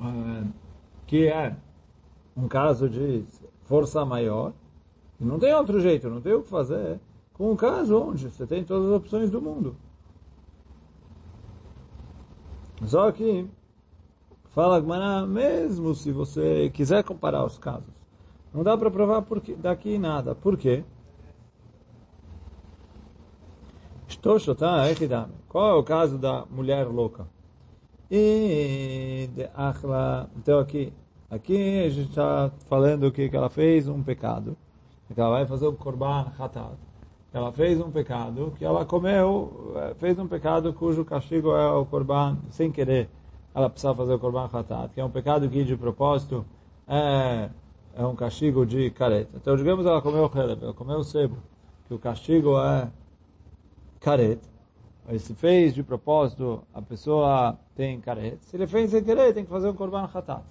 uh, 0.00 0.48
que 1.06 1.28
é 1.28 1.56
um 2.36 2.48
caso 2.48 2.88
de 2.88 3.24
força 3.62 4.04
maior, 4.04 4.52
e 5.20 5.24
não 5.24 5.38
tem 5.38 5.54
outro 5.54 5.80
jeito, 5.80 6.10
não 6.10 6.20
tem 6.20 6.32
o 6.32 6.42
que 6.42 6.48
fazer, 6.48 6.98
com 7.32 7.52
um 7.52 7.56
caso 7.56 7.96
onde 7.96 8.28
você 8.28 8.46
tem 8.46 8.64
todas 8.64 8.88
as 8.88 8.96
opções 8.96 9.30
do 9.30 9.40
mundo. 9.40 9.76
Só 12.84 13.10
que 13.12 13.48
Fala 14.54 14.80
Gmará, 14.80 15.26
mesmo 15.26 15.96
se 15.96 16.12
você 16.12 16.70
quiser 16.72 17.02
comparar 17.02 17.44
os 17.44 17.58
casos, 17.58 17.92
não 18.52 18.62
dá 18.62 18.78
para 18.78 18.88
provar 18.88 19.20
porque, 19.22 19.52
daqui 19.56 19.98
nada. 19.98 20.32
Por 20.32 20.56
quê? 20.56 20.84
Qual 25.48 25.70
é 25.70 25.74
o 25.74 25.82
caso 25.82 26.16
da 26.18 26.44
mulher 26.48 26.86
louca? 26.86 27.26
E 28.08 29.28
de 29.34 29.50
achla, 29.56 30.30
então 30.36 30.60
aqui, 30.60 30.92
aqui 31.28 31.80
a 31.80 31.90
gente 31.90 32.10
está 32.10 32.52
falando 32.68 33.10
que 33.10 33.28
ela 33.32 33.50
fez 33.50 33.88
um 33.88 34.04
pecado, 34.04 34.56
que 35.12 35.20
ela 35.20 35.30
vai 35.30 35.46
fazer 35.46 35.66
o 35.66 35.72
korban 35.72 36.32
hatat. 36.38 36.76
Ela 37.32 37.50
fez 37.50 37.80
um 37.80 37.90
pecado, 37.90 38.54
que 38.56 38.64
ela 38.64 38.84
comeu, 38.84 39.72
eh, 39.74 39.94
fez 39.98 40.16
um 40.16 40.28
pecado 40.28 40.72
cujo 40.72 41.04
castigo 41.04 41.56
é 41.56 41.68
o 41.72 41.84
korban 41.84 42.38
sem 42.50 42.70
querer 42.70 43.10
ela 43.54 43.70
precisa 43.70 43.94
fazer 43.94 44.14
o 44.14 44.18
Korban 44.18 44.48
Hatat, 44.52 44.92
que 44.92 45.00
é 45.00 45.04
um 45.04 45.10
pecado 45.10 45.48
que 45.48 45.64
de 45.64 45.76
propósito 45.76 46.44
é, 46.88 47.48
é 47.96 48.04
um 48.04 48.16
castigo 48.16 48.66
de 48.66 48.90
careta. 48.90 49.30
Então, 49.36 49.56
digamos, 49.56 49.86
ela 49.86 50.02
comeu 50.02 50.24
o 50.24 50.38
ela 50.38 50.74
comeu 50.74 51.04
sebo, 51.04 51.36
que 51.86 51.94
o 51.94 51.98
castigo 51.98 52.58
é 52.58 52.90
careta. 54.00 54.48
Mas 55.06 55.22
se 55.22 55.34
fez 55.34 55.74
de 55.74 55.82
propósito, 55.82 56.62
a 56.72 56.82
pessoa 56.82 57.58
tem 57.76 58.00
careta. 58.00 58.38
Se 58.42 58.56
ele 58.56 58.66
fez 58.66 58.90
sem 58.90 59.04
querer, 59.04 59.32
tem 59.32 59.44
que 59.44 59.50
fazer 59.50 59.68
um 59.68 59.74
Korban 59.74 60.08
Hatat. 60.12 60.42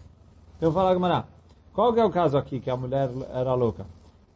Então, 0.58 0.72
fala 0.72 0.94
Gamara, 0.94 1.26
qual 1.74 1.92
que 1.92 2.00
é 2.00 2.06
o 2.06 2.10
caso 2.10 2.38
aqui 2.38 2.60
que 2.60 2.70
a 2.70 2.78
mulher 2.78 3.10
era 3.34 3.54
louca? 3.54 3.86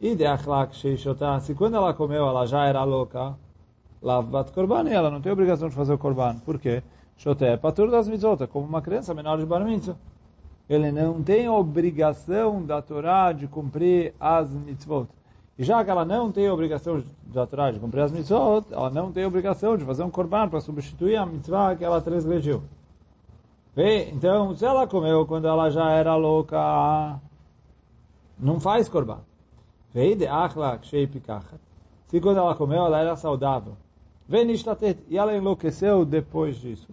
E 0.00 0.14
de 0.14 0.26
achlak 0.26 0.76
se 0.76 1.54
quando 1.54 1.76
ela 1.76 1.94
comeu 1.94 2.26
ela 2.26 2.46
já 2.46 2.66
era 2.66 2.84
louca, 2.84 3.34
lavbat 4.02 4.52
korban, 4.52 4.88
e 4.88 4.92
ela 4.92 5.10
não 5.10 5.20
tem 5.20 5.32
obrigação 5.32 5.68
de 5.68 5.74
fazer 5.74 5.92
o 5.92 5.98
korban. 5.98 6.36
Por 6.40 6.58
quê? 6.58 6.82
Shoté 7.18 7.56
patur 7.56 7.90
das 7.90 8.08
mitzvot, 8.08 8.44
é 8.44 8.46
como 8.46 8.64
uma 8.64 8.80
criança 8.80 9.12
menor 9.12 9.38
de 9.38 9.44
bar 9.44 9.64
mitzvah. 9.64 9.96
Ele 10.70 10.92
não 10.92 11.20
tem 11.20 11.48
obrigação 11.48 12.64
da 12.64 12.80
Torá 12.80 13.32
de 13.32 13.48
cumprir 13.48 14.14
as 14.20 14.48
mitzvot. 14.50 15.08
E 15.58 15.64
já 15.64 15.84
que 15.84 15.90
ela 15.90 16.04
não 16.04 16.30
tem 16.30 16.48
obrigação 16.48 17.02
da 17.26 17.44
Torá 17.44 17.72
de 17.72 17.80
cumprir 17.80 18.02
as 18.02 18.12
mitzvot, 18.12 18.66
ela 18.70 18.88
não 18.88 19.10
tem 19.10 19.26
obrigação 19.26 19.76
de 19.76 19.84
fazer 19.84 20.04
um 20.04 20.10
korban 20.10 20.48
para 20.48 20.60
substituir 20.60 21.16
a 21.16 21.26
mitzvah 21.26 21.74
que 21.74 21.84
ela 21.84 22.00
transgrediu. 22.00 22.62
Então, 23.76 24.54
se 24.54 24.64
ela 24.64 24.86
comeu 24.86 25.26
quando 25.26 25.48
ela 25.48 25.70
já 25.70 25.90
era 25.90 26.14
louca, 26.14 27.18
não 28.38 28.60
faz 28.60 28.88
korban. 28.88 29.18
Se 32.06 32.20
quando 32.20 32.38
ela 32.38 32.54
comeu, 32.54 32.86
ela 32.86 33.00
era 33.00 33.16
saudável. 33.16 33.76
E 35.08 35.16
ela 35.16 35.36
enlouqueceu 35.36 36.04
depois 36.04 36.56
disso. 36.56 36.88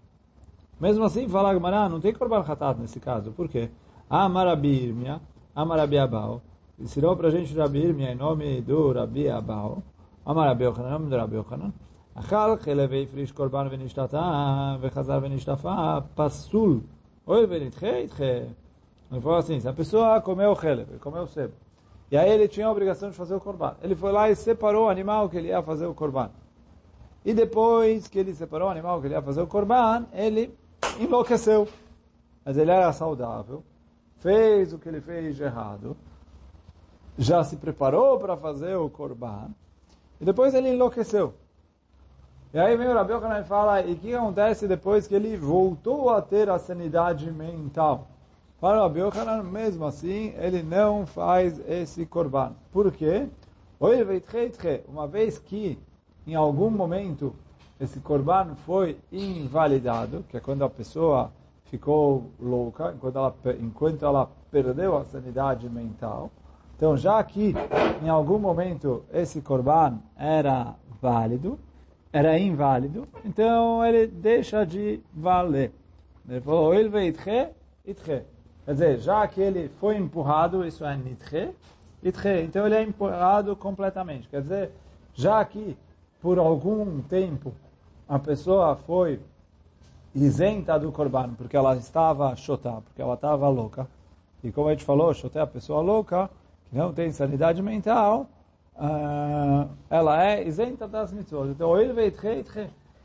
Mesmo 0.80 1.04
assim, 1.04 1.28
fala 1.28 1.54
Gemara, 1.54 1.88
não 1.90 2.00
tem 2.00 2.14
corban 2.14 2.40
Hatat 2.40 2.80
nesse 2.80 3.00
caso. 3.00 3.32
Por 3.32 3.48
quê? 3.48 3.70
Amarabirmia, 4.10 5.22
Amarabi 5.56 5.98
Abao. 5.98 6.42
Ensinou 6.80 7.16
para 7.16 7.30
a 7.30 7.32
gente 7.32 7.58
Rabi 7.58 7.80
Irmia 7.80 8.12
em 8.12 8.16
nome 8.16 8.62
do 8.62 8.92
Rabi 8.92 9.30
Abao. 9.30 9.82
Amarabi 10.26 10.66
em 10.66 10.90
nome 10.90 11.10
do 11.10 11.16
Rabi 11.16 11.36
Yochanan. 11.38 11.72
Achal 12.14 12.58
cheleve 12.58 13.04
ifrish 13.04 13.32
korban 13.32 13.70
venishtata, 13.70 14.78
vechazar 14.80 15.22
venishtafa, 15.22 16.02
pasul. 16.16 16.84
Oi, 17.26 17.46
venitche, 17.46 18.04
itche. 18.04 18.50
Ele 19.12 19.22
falou 19.22 19.38
assim, 19.38 19.60
se 19.60 19.68
a 19.68 19.74
pessoa 19.74 20.20
comeu 20.22 20.52
o 20.52 20.56
cheleve, 20.56 20.98
comeu 21.00 21.24
o 21.24 21.28
sebo, 21.28 21.54
e 22.12 22.18
aí 22.18 22.30
ele 22.30 22.48
tinha 22.48 22.68
a 22.68 22.72
obrigação 22.72 23.10
de 23.10 23.16
fazer 23.16 23.36
o 23.36 23.40
corban 23.40 23.76
Ele 23.82 23.96
foi 23.96 24.12
lá 24.12 24.30
e 24.30 24.36
separou 24.36 24.86
o 24.86 24.90
animal 24.90 25.28
que 25.30 25.38
ele 25.38 25.48
ia 25.48 25.62
fazer 25.62 25.86
o 25.86 25.94
corban 25.94 26.30
E 27.24 27.34
depois 27.34 28.08
que 28.08 28.20
ele 28.20 28.34
separou 28.34 28.68
o 28.68 28.72
animal 28.72 29.02
que 29.02 29.08
ele 29.08 29.16
ia 29.16 29.22
fazer 29.22 29.42
o 29.42 29.48
corban 29.48 30.06
ele 30.14 30.54
enlouqueceu. 31.00 31.68
Mas 32.44 32.58
ele 32.58 32.72
era 32.72 32.94
saudável, 32.94 33.64
fez 34.20 34.72
o 34.72 34.78
que 34.78 34.88
ele 34.88 35.02
fez 35.02 35.36
de 35.36 35.44
errado, 35.44 35.98
já 37.18 37.44
se 37.44 37.56
preparou 37.56 38.20
para 38.20 38.38
fazer 38.38 38.76
o 38.76 38.90
corban, 38.90 39.50
e 40.22 40.26
depois 40.26 40.54
ele 40.54 40.70
enlouqueceu. 40.70 41.34
E 42.54 42.60
aí 42.60 42.78
vem 42.78 42.88
o 42.88 42.94
Rabi 42.94 43.14
Yochanan 43.14 43.40
e 43.40 43.44
fala, 43.44 43.82
e 43.82 43.94
o 43.94 43.96
que 43.98 44.14
acontece 44.14 44.68
depois 44.68 45.08
que 45.08 45.16
ele 45.16 45.36
voltou 45.36 46.10
a 46.10 46.22
ter 46.22 46.50
a 46.50 46.60
sanidade 46.60 47.32
mental? 47.32 48.08
Para 48.62 48.78
o 48.78 48.82
Rabi 48.84 49.02
mesmo 49.44 49.86
assim, 49.86 50.34
ele 50.38 50.64
não 50.64 51.06
faz 51.06 51.60
esse 51.68 52.06
corban. 52.06 52.54
Por 52.72 52.92
quê? 52.92 53.28
Uma 54.88 55.08
vez 55.08 55.38
que, 55.38 55.78
em 56.26 56.36
algum 56.36 56.70
momento, 56.70 57.36
esse 57.80 58.00
corban 58.00 58.56
foi 58.66 58.98
invalidado, 59.12 60.24
que 60.30 60.38
é 60.38 60.40
quando 60.40 60.64
a 60.64 60.70
pessoa 60.70 61.32
ficou 61.66 62.32
louca, 62.40 62.94
enquanto 62.96 63.18
ela, 63.18 63.36
enquanto 63.60 64.06
ela 64.06 64.30
perdeu 64.50 64.98
a 64.98 65.04
sanidade 65.04 65.70
mental. 65.70 66.32
Então, 66.76 66.96
já 66.96 67.24
que 67.24 67.54
em 68.04 68.10
algum 68.10 68.38
momento 68.38 69.04
esse 69.12 69.42
corban 69.42 70.00
era 70.18 70.76
válido, 71.02 71.60
era 72.12 72.40
inválido, 72.40 73.08
então 73.26 73.86
ele 73.86 74.08
deixa 74.08 74.66
de 74.66 75.02
valer. 75.14 75.74
Ele 76.28 76.42
falou, 76.42 76.74
ele 76.74 76.90
veio 76.90 77.10
itche, 77.10 77.50
itche. 77.86 78.24
Quer 78.66 78.72
dizer, 78.72 79.00
já 79.00 79.28
que 79.28 79.42
ele 79.42 79.70
foi 79.80 79.98
empurrado, 79.98 80.66
isso 80.66 80.86
é 80.86 80.96
nitche, 80.96 81.52
itche. 82.02 82.42
Então 82.42 82.66
ele 82.66 82.76
é 82.76 82.84
empurrado 82.84 83.56
completamente. 83.56 84.30
Quer 84.30 84.42
dizer, 84.42 84.72
já 85.14 85.44
que 85.44 85.78
por 86.22 86.40
algum 86.40 87.02
tempo 87.02 87.54
a 88.08 88.20
pessoa 88.20 88.76
foi 88.76 89.20
isenta 90.14 90.80
do 90.80 90.92
korban, 90.92 91.34
porque 91.34 91.58
ela 91.58 91.76
estava 91.76 92.36
chotá, 92.36 92.82
porque 92.84 93.02
ela 93.02 93.16
estava 93.16 93.48
louca. 93.50 93.88
E 94.44 94.52
como 94.52 94.70
a 94.70 94.72
gente 94.72 94.86
falou, 94.86 95.14
chotá 95.14 95.40
é 95.40 95.44
a 95.44 95.48
pessoa 95.48 95.82
louca, 95.82 96.30
que 96.70 96.78
não 96.78 96.94
tem 96.94 97.12
sanidade 97.12 97.62
mental, 97.62 98.28
uh, 98.76 99.70
ela 99.90 100.24
é 100.24 100.48
isenta 100.48 100.88
das 100.88 101.12
mitzvot. 101.12 101.50
Então, 101.50 101.74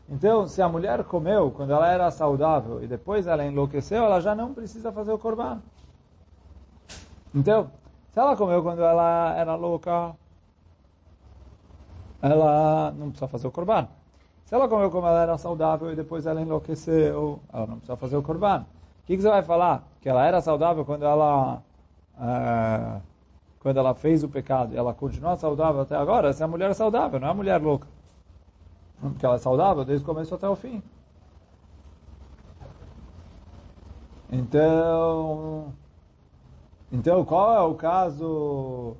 então, 0.09 0.47
se 0.49 0.61
a 0.61 0.69
mulher 0.69 1.05
comeu 1.05 1.51
quando 1.51 1.73
ela 1.73 1.89
era 1.89 2.11
saudável 2.11 2.83
e 2.83 2.87
depois 2.87 3.27
ela 3.27 3.45
enlouqueceu, 3.45 4.05
ela 4.05 4.21
já 4.21 4.35
não 4.35 4.53
precisa 4.53 4.93
fazer 4.93 5.13
o 5.13 5.19
korban. 5.19 5.61
Então, 7.35 7.71
se 8.13 8.19
ela 8.19 8.37
comeu 8.37 8.61
quando 8.63 8.83
ela 8.83 9.35
era 9.37 9.55
louca, 9.55 10.15
ela 12.21 12.91
não 12.93 13.11
precisa 13.11 13.29
fazer 13.29 13.47
o 13.47 13.53
korban. 13.53 13.87
Se 14.51 14.57
ela 14.57 14.69
comeu 14.69 14.91
como 14.91 15.07
ela 15.07 15.23
era 15.23 15.39
saudável 15.39 15.93
e 15.93 15.95
depois 15.95 16.27
ela 16.27 16.43
enlouqueceu, 16.43 17.39
ela 17.53 17.69
não 17.69 17.77
precisa 17.77 17.97
fazer 17.97 18.17
o 18.17 18.23
korban. 18.23 18.63
O 18.63 19.07
que, 19.07 19.15
que 19.15 19.23
você 19.23 19.29
vai 19.29 19.45
falar? 19.45 19.85
Que 20.01 20.09
ela 20.09 20.27
era 20.27 20.41
saudável 20.41 20.85
quando 20.85 21.05
ela 21.05 21.63
uh, 22.19 23.01
quando 23.61 23.77
ela 23.77 23.95
fez 23.95 24.25
o 24.25 24.29
pecado 24.29 24.75
e 24.75 24.77
ela 24.77 24.93
continua 24.93 25.37
saudável 25.37 25.83
até 25.83 25.95
agora? 25.95 26.31
Essa 26.31 26.43
é 26.43 26.47
a 26.47 26.49
mulher 26.49 26.75
saudável, 26.75 27.21
não 27.21 27.29
é 27.29 27.31
a 27.31 27.35
mulher 27.35 27.63
louca. 27.63 27.87
Porque 29.01 29.25
ela 29.25 29.37
é 29.37 29.39
saudável 29.39 29.85
desde 29.85 30.03
o 30.03 30.07
começo 30.07 30.35
até 30.35 30.49
o 30.49 30.57
fim. 30.57 30.83
Então, 34.33 35.73
então 36.91 37.25
qual 37.25 37.55
é 37.55 37.61
o 37.61 37.75
caso? 37.77 38.97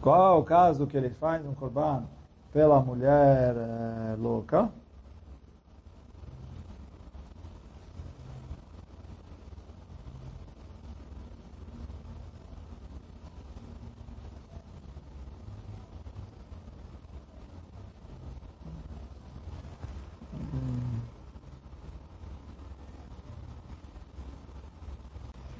Qual 0.00 0.36
é 0.36 0.40
o 0.40 0.42
caso 0.42 0.88
que 0.88 0.96
ele 0.96 1.10
faz 1.10 1.46
um 1.46 1.54
corban? 1.54 2.02
Pela 2.52 2.80
mulher 2.80 3.54
é, 3.56 4.16
louca. 4.16 4.70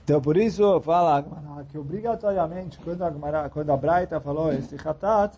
Então, 0.07 0.21
por 0.21 0.37
isso, 0.37 0.81
fala 0.83 1.25
que 1.69 1.77
obrigatoriamente, 1.77 2.79
quando 2.79 3.03
a, 3.03 3.51
quando 3.51 3.73
a 3.73 3.77
Braita 3.77 4.21
falou 4.21 4.53
esse 4.53 4.77
hatat, 4.77 5.37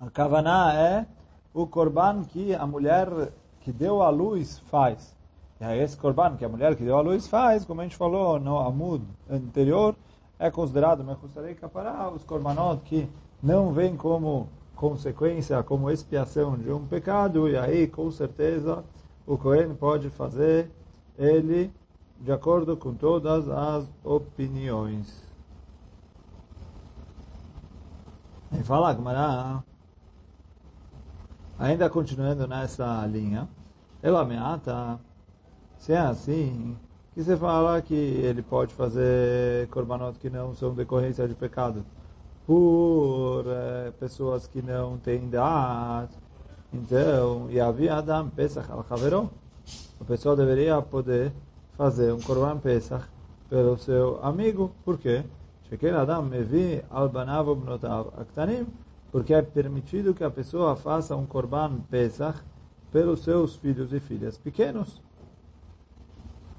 a 0.00 0.03
Kavaná 0.14 0.72
é 0.74 1.06
o 1.52 1.66
korban 1.66 2.22
que 2.22 2.54
a 2.54 2.64
mulher 2.64 3.08
que 3.60 3.72
deu 3.72 4.00
a 4.00 4.10
luz 4.10 4.60
faz. 4.70 5.12
E 5.60 5.64
aí 5.64 5.80
esse 5.80 5.96
korban 5.96 6.36
que 6.36 6.44
a 6.44 6.48
mulher 6.48 6.76
que 6.76 6.84
deu 6.84 6.96
a 6.96 7.00
luz 7.00 7.26
faz, 7.26 7.64
como 7.64 7.80
a 7.80 7.84
gente 7.84 7.96
falou 7.96 8.38
no 8.38 8.58
Amud 8.58 9.04
anterior, 9.28 9.96
é 10.38 10.52
considerado 10.52 11.02
Mechusarei 11.02 11.56
Kapará, 11.56 12.08
os 12.10 12.22
korbanot 12.22 12.80
que 12.84 13.10
não 13.42 13.72
vêm 13.72 13.96
como 13.96 14.48
consequência, 14.76 15.60
como 15.64 15.90
expiação 15.90 16.56
de 16.56 16.70
um 16.70 16.86
pecado, 16.86 17.48
e 17.48 17.56
aí 17.56 17.88
com 17.88 18.08
certeza 18.12 18.84
o 19.26 19.36
Kohen 19.36 19.74
pode 19.74 20.10
fazer 20.10 20.70
ele 21.18 21.72
de 22.20 22.30
acordo 22.30 22.76
com 22.76 22.94
todas 22.94 23.48
as 23.48 23.84
opiniões. 24.04 25.24
E 28.52 28.62
fala 28.62 28.94
Gmará, 28.94 29.62
Ainda 31.58 31.88
continuando 31.88 32.48
nessa 32.48 33.06
linha, 33.06 33.48
ela 34.02 34.24
meata, 34.24 34.98
se 35.78 35.92
é 35.92 35.98
assim, 35.98 36.76
que 37.14 37.22
você 37.22 37.36
fala 37.36 37.80
que 37.80 37.94
ele 37.94 38.42
pode 38.42 38.74
fazer 38.74 39.68
corbanotes 39.68 40.20
que 40.20 40.28
não 40.28 40.52
são 40.54 40.74
decorrência 40.74 41.28
de 41.28 41.34
pecado 41.34 41.84
por 42.44 43.44
é, 43.46 43.92
pessoas 43.92 44.48
que 44.48 44.60
não 44.60 44.98
têm 44.98 45.24
idade. 45.24 46.12
Então, 46.72 47.48
e 47.50 47.60
havia 47.60 47.96
Adam 47.96 48.28
Pesach 48.30 48.70
al 48.70 48.84
Haveró. 48.90 49.30
A 50.00 50.04
pessoa 50.04 50.34
deveria 50.34 50.82
poder 50.82 51.32
fazer 51.76 52.12
um 52.12 52.20
Corban 52.20 52.58
Pesach 52.58 53.04
pelo 53.48 53.78
seu 53.78 54.18
amigo. 54.24 54.72
Por 54.84 54.98
quê? 54.98 55.22
Shekel 55.68 55.96
Adam 55.96 56.22
mevi 56.22 56.82
al 56.90 57.08
banav 57.08 57.54
bnotav 57.54 58.08
aktanim 58.18 58.66
porque 59.14 59.32
é 59.32 59.40
permitido 59.40 60.12
que 60.12 60.24
a 60.24 60.30
pessoa 60.30 60.74
faça 60.74 61.14
um 61.14 61.24
korban 61.24 61.78
pesach 61.88 62.42
pelos 62.90 63.20
seus 63.20 63.54
filhos 63.54 63.92
e 63.92 64.00
filhas 64.00 64.36
pequenos. 64.36 65.00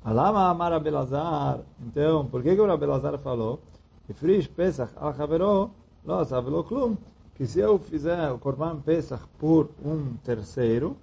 Alama 0.01 0.47
amar 0.47 0.71
Abelazar, 0.71 1.59
então, 1.85 2.25
por 2.25 2.41
que, 2.41 2.55
que 2.55 2.61
o 2.61 2.71
Abelazar 2.71 3.17
falou? 3.17 3.59
Ifrish 4.07 4.47
pesach 4.47 4.93
al 4.95 5.13
havero, 5.19 5.69
asavelo 6.07 6.63
klum, 6.63 6.95
que 7.35 7.45
se 7.45 7.59
eu 7.59 7.77
fizer 7.77 8.31
o 8.31 8.39
korban 8.39 8.79
pesach 8.79 9.23
por 9.37 9.69
um 9.83 10.13
terceiro, 10.23 10.95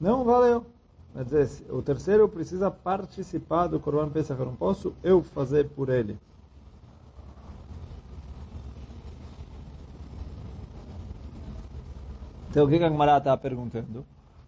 não 0.00 0.24
valeu. 0.24 0.66
Quer 1.14 1.24
dizer, 1.24 1.66
o 1.70 1.82
terceiro 1.82 2.28
precisa 2.28 2.68
participar 2.68 3.68
do 3.68 3.78
Corban 3.78 4.08
Pesach. 4.08 4.40
Eu 4.40 4.46
não 4.46 4.56
posso 4.56 4.92
eu 5.04 5.22
fazer 5.22 5.68
por 5.68 5.88
ele. 5.88 6.18
Então, 12.56 12.64
o 12.64 12.68
que 12.70 12.82
a 12.82 12.88
Gemara 12.88 13.18
está 13.18 13.36
perguntando? 13.36 14.02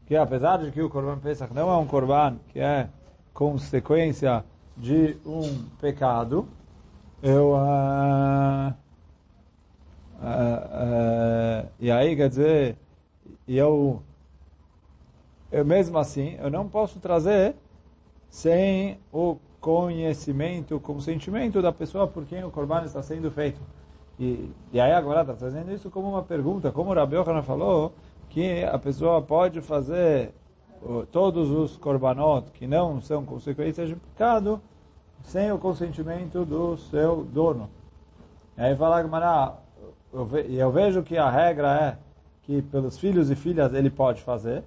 Que 0.07 0.17
apesar 0.17 0.57
de 0.57 0.71
que 0.71 0.81
o 0.81 0.89
Corban 0.89 1.19
Pesach 1.19 1.53
não 1.53 1.71
é 1.71 1.77
um 1.77 1.87
Corban 1.87 2.39
que 2.49 2.59
é 2.59 2.89
consequência 3.35 4.43
de 4.75 5.19
um 5.27 5.43
pecado, 5.79 6.49
eu... 7.23 7.51
Uh, 7.51 8.73
uh, 10.23 10.25
uh, 10.25 11.69
e 11.79 11.91
aí, 11.91 12.17
quer 12.17 12.31
dizer, 12.31 12.79
eu, 13.47 14.03
eu 15.53 15.67
mesmo 15.67 15.99
assim, 15.99 16.35
eu 16.41 16.49
não 16.49 16.67
posso 16.67 16.99
trazer 17.01 17.57
sem 18.31 18.99
o 19.13 19.37
conhecimento, 19.61 20.77
o 20.77 20.81
consentimento 20.81 21.61
da 21.61 21.73
pessoa 21.73 22.07
por 22.09 22.25
quem 22.25 22.43
o 22.43 22.51
Corban 22.51 22.85
está 22.87 23.03
sendo 23.03 23.31
feito. 23.31 23.61
E, 24.19 24.51
e 24.73 24.81
aí 24.81 24.93
agora 24.93 25.21
está 25.21 25.35
trazendo 25.35 25.73
isso 25.73 25.91
como 25.91 26.09
uma 26.09 26.23
pergunta, 26.23 26.73
como 26.73 26.91
o 26.91 26.95
Rabi 26.95 27.17
Yohanan 27.17 27.43
falou, 27.43 27.93
que 28.29 28.65
a 28.65 28.79
pessoa 28.79 29.23
pode 29.23 29.61
fazer 29.61 30.33
todos 31.11 31.51
os 31.51 31.77
korbanot 31.77 32.51
que 32.53 32.67
não 32.67 33.01
são 33.01 33.25
consequências 33.25 33.89
de 33.89 33.97
pecado 33.97 34.61
sem 35.23 35.51
o 35.51 35.59
consentimento 35.59 36.45
do 36.45 36.77
seu 36.77 37.25
dono. 37.25 37.69
E 38.57 38.63
aí 38.63 38.77
fala 38.77 39.03
Gamara, 39.03 39.55
e 40.49 40.59
eu 40.59 40.71
vejo 40.71 41.03
que 41.03 41.17
a 41.17 41.31
regra 41.31 41.75
é 41.81 41.99
que 42.43 42.63
pelos 42.63 42.99
filhos 42.99 43.31
e 43.31 43.37
filhas 43.37 43.75
ele 43.75 43.91
pode 43.91 44.23
fazer, 44.23 44.65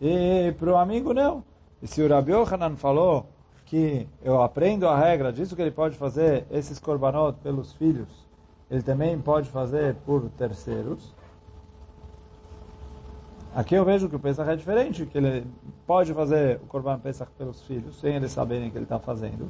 e 0.00 0.52
para 0.58 0.72
o 0.72 0.76
amigo 0.76 1.12
não. 1.14 1.44
E 1.82 1.86
se 1.86 2.02
o 2.02 2.08
Rabi 2.08 2.32
Yohanan 2.32 2.76
falou 2.76 3.26
que 3.64 4.06
eu 4.22 4.42
aprendo 4.42 4.86
a 4.86 4.96
regra 4.96 5.32
disso 5.32 5.56
que 5.56 5.62
ele 5.62 5.70
pode 5.70 5.96
fazer 5.96 6.46
esses 6.50 6.78
korbanot 6.78 7.38
pelos 7.42 7.72
filhos 7.72 8.23
ele 8.74 8.82
também 8.82 9.16
pode 9.20 9.48
fazer 9.50 9.94
por 10.04 10.28
terceiros. 10.30 11.14
Aqui 13.54 13.76
eu 13.76 13.84
vejo 13.84 14.08
que 14.08 14.16
o 14.16 14.18
Pesach 14.18 14.50
é 14.50 14.56
diferente, 14.56 15.06
que 15.06 15.16
ele 15.16 15.46
pode 15.86 16.12
fazer 16.12 16.56
o 16.56 16.66
Corban 16.66 16.98
Pesach 16.98 17.30
pelos 17.38 17.62
filhos, 17.62 18.00
sem 18.00 18.16
eles 18.16 18.32
saberem 18.32 18.70
que 18.72 18.76
ele 18.76 18.84
está 18.84 18.98
fazendo. 18.98 19.48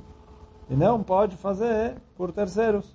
E 0.69 0.75
não 0.75 1.03
pode 1.03 1.37
fazer 1.37 1.95
por 2.15 2.33
terceiros. 2.33 2.95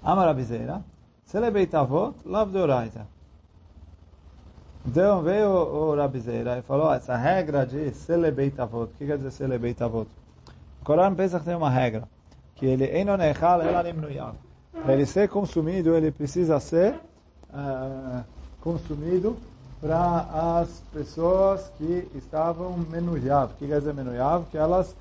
Amarabizeira, 0.00 0.84
Celebeitavot, 1.24 2.14
Lav 2.24 2.52
Deoraita. 2.52 3.08
Então 4.86 5.22
veio 5.22 5.50
o 5.50 5.96
Rabizeira 5.96 6.58
e 6.58 6.62
falou, 6.62 6.92
essa 6.94 7.16
regra 7.16 7.66
de 7.66 7.90
Celebeitavot, 7.90 8.84
o 8.84 8.96
que 8.96 9.06
quer 9.06 9.16
dizer 9.16 9.32
Celebeitavot? 9.32 10.08
O 10.80 10.84
Corban 10.84 11.16
Pesach 11.16 11.44
tem 11.44 11.56
uma 11.56 11.68
regra 11.68 12.08
que 12.56 12.66
ele 12.66 12.90
Para 14.82 14.92
ele 14.92 15.06
ser 15.06 15.28
consumido, 15.28 15.94
ele 15.94 16.10
precisa 16.10 16.58
ser 16.58 16.94
uh, 17.50 18.24
consumido 18.60 19.36
para 19.80 20.60
as 20.60 20.82
pessoas 20.92 21.70
que 21.76 22.08
estavam 22.14 22.76
menuyav. 22.76 23.52
O 23.52 23.56
que 23.56 23.66
quer 23.66 23.78
dizer 23.78 23.94
menuyav? 23.94 24.46
Que 24.50 24.56
elas 24.56 24.96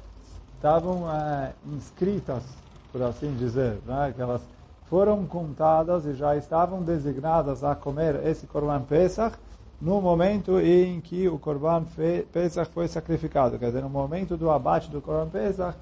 estavam 0.55 1.03
uh, 1.03 1.49
inscritas, 1.65 2.43
por 2.91 3.01
assim 3.01 3.33
dizer, 3.35 3.77
né? 3.85 4.13
que 4.15 4.21
elas 4.21 4.41
foram 4.89 5.25
contadas 5.25 6.05
e 6.05 6.13
já 6.13 6.35
estavam 6.35 6.83
designadas 6.83 7.63
a 7.63 7.73
comer 7.73 8.15
esse 8.25 8.45
Korban 8.45 8.81
Pesach 8.81 9.35
no 9.81 10.01
momento 10.01 10.59
em 10.59 11.01
que 11.01 11.27
o 11.27 11.37
Korban 11.37 11.85
Pesach 12.31 12.69
foi 12.71 12.87
sacrificado. 12.87 13.57
Quer 13.57 13.67
dizer, 13.67 13.81
no 13.81 13.89
momento 13.89 14.37
do 14.37 14.49
abate 14.49 14.89
do 14.89 15.01
Korban 15.01 15.29
Pesach, 15.29 15.77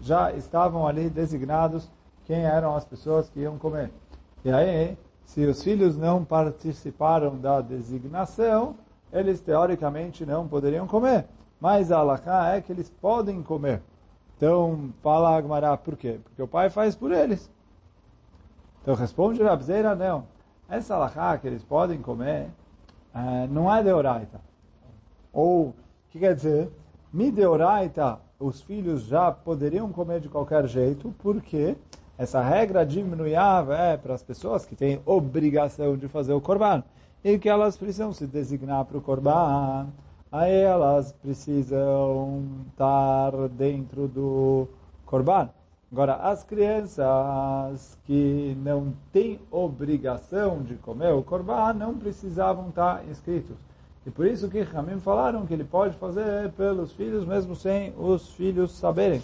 já 0.00 0.32
estavam 0.32 0.86
ali 0.86 1.10
designados 1.10 1.90
quem 2.24 2.44
eram 2.44 2.76
as 2.76 2.84
pessoas 2.84 3.28
que 3.28 3.40
iam 3.40 3.58
comer. 3.58 3.90
E 4.44 4.50
aí, 4.50 4.98
se 5.24 5.44
os 5.44 5.62
filhos 5.62 5.96
não 5.96 6.24
participaram 6.24 7.36
da 7.36 7.60
designação, 7.60 8.76
eles 9.12 9.40
teoricamente 9.40 10.24
não 10.24 10.46
poderiam 10.46 10.86
comer. 10.86 11.26
Mas 11.60 11.90
a 11.90 11.98
alahá 11.98 12.54
é 12.54 12.60
que 12.60 12.70
eles 12.70 12.90
podem 12.90 13.42
comer. 13.42 13.82
Então, 14.36 14.92
fala 15.02 15.36
Agmará, 15.36 15.76
por 15.76 15.96
quê? 15.96 16.20
Porque 16.22 16.40
o 16.40 16.46
pai 16.46 16.70
faz 16.70 16.94
por 16.94 17.10
eles. 17.10 17.50
Então, 18.82 18.94
responde 18.94 19.42
Rabzeira, 19.42 19.94
não. 19.94 20.24
Essa 20.68 20.94
alahá 20.94 21.36
que 21.38 21.46
eles 21.46 21.64
podem 21.64 22.00
comer, 22.00 22.48
uh, 23.14 23.48
não 23.50 23.74
é 23.74 23.82
de 23.82 23.92
oraita. 23.92 24.40
Ou, 25.32 25.68
o 25.68 25.74
que 26.10 26.20
quer 26.20 26.34
dizer? 26.34 26.70
Mi 27.12 27.30
de 27.30 27.44
oraita 27.44 28.20
os 28.38 28.60
filhos 28.62 29.04
já 29.04 29.32
poderiam 29.32 29.90
comer 29.90 30.20
de 30.20 30.28
qualquer 30.28 30.66
jeito, 30.66 31.12
porque 31.18 31.76
essa 32.16 32.40
regra 32.40 32.86
diminuiava 32.86 33.76
é 33.76 33.96
para 33.96 34.14
as 34.14 34.22
pessoas 34.22 34.64
que 34.64 34.76
têm 34.76 35.00
obrigação 35.04 35.96
de 35.96 36.06
fazer 36.08 36.32
o 36.32 36.40
korban 36.40 36.84
e 37.24 37.38
que 37.38 37.48
elas 37.48 37.76
precisam 37.76 38.12
se 38.12 38.26
designar 38.26 38.84
para 38.84 38.98
o 38.98 39.00
korban. 39.00 39.88
Aí 40.30 40.54
elas 40.54 41.10
precisam 41.10 42.44
estar 42.70 43.32
dentro 43.48 44.06
do 44.06 44.68
korban. 45.04 45.48
Agora, 45.90 46.16
as 46.16 46.44
crianças 46.44 47.98
que 48.04 48.54
não 48.62 48.92
têm 49.10 49.40
obrigação 49.50 50.62
de 50.62 50.74
comer 50.74 51.14
o 51.14 51.22
korban 51.22 51.72
não 51.72 51.94
precisavam 51.94 52.68
estar 52.68 53.08
inscritos. 53.08 53.56
E 54.08 54.10
por 54.10 54.26
isso 54.26 54.48
que 54.48 54.62
Ramim 54.62 54.98
falaram 55.00 55.44
que 55.44 55.52
ele 55.52 55.64
pode 55.64 55.94
fazer 55.98 56.50
pelos 56.52 56.92
filhos, 56.92 57.26
mesmo 57.26 57.54
sem 57.54 57.92
os 57.94 58.32
filhos 58.32 58.72
saberem, 58.72 59.20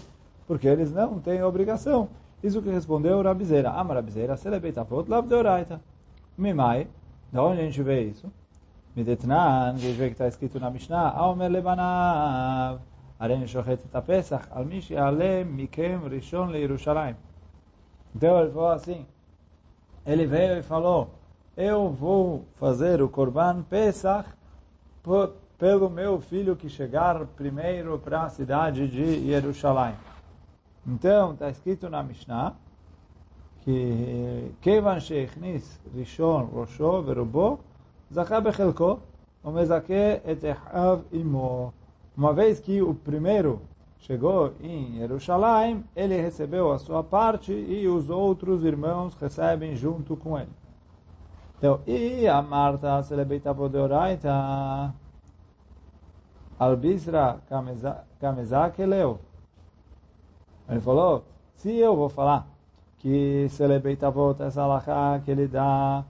porque 0.47 0.69
eles 0.69 0.93
não 0.93 1.19
têm 1.19 1.43
obrigação. 1.43 2.11
Isso 2.43 2.61
que 2.61 2.69
respondeu 2.69 3.23
Rabizeira. 3.23 3.71
Ama 3.71 3.95
Rabizeira, 3.95 4.37
selebeitavot 4.37 5.09
lav 5.09 5.27
deoraita. 5.27 5.81
Mimai, 6.37 6.87
da 7.33 7.43
onde 7.43 7.63
a 7.63 7.65
gente 7.65 7.83
vê 7.83 8.03
isso? 8.03 8.31
Midetnan, 8.95 9.71
a 9.71 9.79
gente 9.79 9.97
vê 9.97 10.09
que 10.09 10.13
está 10.13 10.29
escrito 10.29 10.61
na 10.61 10.69
Mishnah, 10.69 11.13
Aomer 11.17 11.51
lebanav, 11.51 12.79
arene 13.19 13.49
shochet 13.49 13.81
et 13.83 14.03
pesach, 14.03 14.47
al 14.51 14.67
mi 14.67 14.83
she'alem 14.83 15.47
mikem 15.47 15.97
rishon 16.11 16.49
leirushalayim. 16.49 17.17
Então 18.15 18.39
ele 18.39 18.51
falou 18.51 18.69
assim, 18.69 19.07
ele 20.05 20.27
veio 20.27 20.59
e 20.59 20.63
falou, 20.63 21.09
eu 21.57 21.89
vou 21.89 22.45
fazer 22.57 23.01
o 23.01 23.09
Korban 23.09 23.63
Pesach 23.63 24.29
pelo 25.59 25.91
meu 25.91 26.21
filho 26.21 26.57
que 26.57 26.69
chegar 26.69 27.27
primeiro 27.37 27.99
para 27.99 28.23
a 28.23 28.29
cidade 28.29 28.89
de 28.89 29.27
Jerusalém. 29.27 29.95
Então, 30.87 31.33
está 31.33 31.51
escrito 31.51 31.89
na 31.89 32.03
Mishnah 32.03 32.55
que 33.61 34.53
Kevan 34.61 35.01
Sheichnis 35.01 35.81
Rishon 35.95 36.45
Rosho 36.45 37.03
Verubo 37.03 37.61
Zachá 38.13 38.41
Bechelko 38.41 39.01
Omezake 39.43 40.21
Et 40.25 40.43
Imo 41.13 41.73
Uma 42.17 42.33
vez 42.35 42.61
que 42.61 42.83
o 42.83 42.95
primeiro 42.95 43.63
chegou 43.99 44.53
em 44.61 44.99
Jerusalém, 44.99 45.83
ele 45.97 46.21
recebeu 46.21 46.71
a 46.71 46.79
sua 46.79 47.03
parte 47.03 47.53
e 47.53 47.89
os 47.89 48.11
outros 48.11 48.63
irmãos 48.65 49.15
recebem 49.15 49.75
junto 49.75 50.15
com 50.15 50.39
ele. 50.39 50.64
Então, 51.65 51.81
e 51.87 52.29
a 52.29 52.43
Marta 52.43 53.03
celebrita 53.05 53.55
podeoraita 53.55 54.93
albisra 56.59 57.39
kamezak 58.21 58.85
leu. 58.85 59.19
Ele 60.69 60.81
falou, 60.83 61.25
se 61.55 61.75
eu 61.75 61.97
vou 61.97 62.11
falar 62.11 62.47
que 62.99 63.49
celebrita 63.49 64.11
volta 64.11 64.45
essa 64.45 64.61
alahá 64.61 65.19
que 65.25 65.31
ele 65.31 65.49
dá 65.49 66.05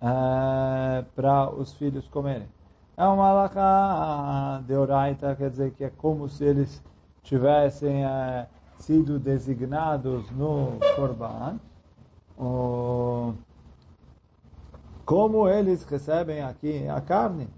é, 0.00 1.04
para 1.16 1.50
os 1.50 1.72
filhos 1.72 2.06
comerem. 2.06 2.46
É 2.96 3.04
uma 3.08 3.30
alahá 3.30 4.62
de 4.64 4.76
oraita, 4.76 5.34
quer 5.34 5.50
dizer 5.50 5.72
que 5.72 5.82
é 5.82 5.90
como 5.90 6.28
se 6.28 6.44
eles 6.44 6.80
tivessem 7.24 8.04
é, 8.04 8.46
sido 8.78 9.18
designados 9.18 10.30
no 10.30 10.78
Korban. 10.94 11.58
Oh, 12.38 13.32
como 15.06 15.48
eles 15.48 15.84
recebem 15.84 16.42
aqui 16.42 16.86
a 16.88 17.00
carne. 17.00 17.48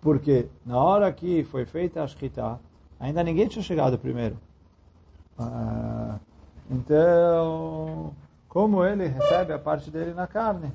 Porque 0.00 0.48
na 0.64 0.82
hora 0.82 1.12
que 1.12 1.44
foi 1.44 1.66
feita 1.66 2.02
a 2.02 2.06
Shkita, 2.06 2.58
ainda 2.98 3.22
ninguém 3.22 3.46
tinha 3.46 3.62
chegado 3.62 3.98
primeiro. 3.98 4.38
Ah, 5.38 6.18
então, 6.70 8.12
como 8.48 8.82
ele 8.82 9.06
recebe 9.06 9.52
a 9.52 9.58
parte 9.58 9.90
dele 9.90 10.14
na 10.14 10.26
carne? 10.26 10.72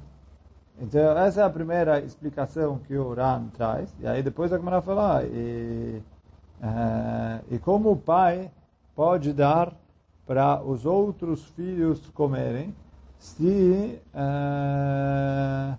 Então, 0.80 1.18
essa 1.18 1.42
é 1.42 1.44
a 1.44 1.50
primeira 1.50 2.00
explicação 2.00 2.78
que 2.78 2.96
o 2.96 3.14
Ran 3.14 3.48
traz. 3.48 3.94
E 4.00 4.08
aí 4.08 4.22
depois 4.22 4.54
a 4.54 4.58
Gemara 4.58 4.82
fala, 4.82 5.18
ah, 5.18 5.24
e, 5.24 6.02
uh, 6.62 7.46
e 7.50 7.60
como 7.60 7.92
o 7.92 7.98
pai 7.98 8.52
pode 8.96 9.34
dar 9.34 9.74
para 10.28 10.62
os 10.62 10.86
outros 10.86 11.46
filhos 11.50 12.08
comerem, 12.12 12.74
se, 13.22 14.02
uh, 14.16 15.78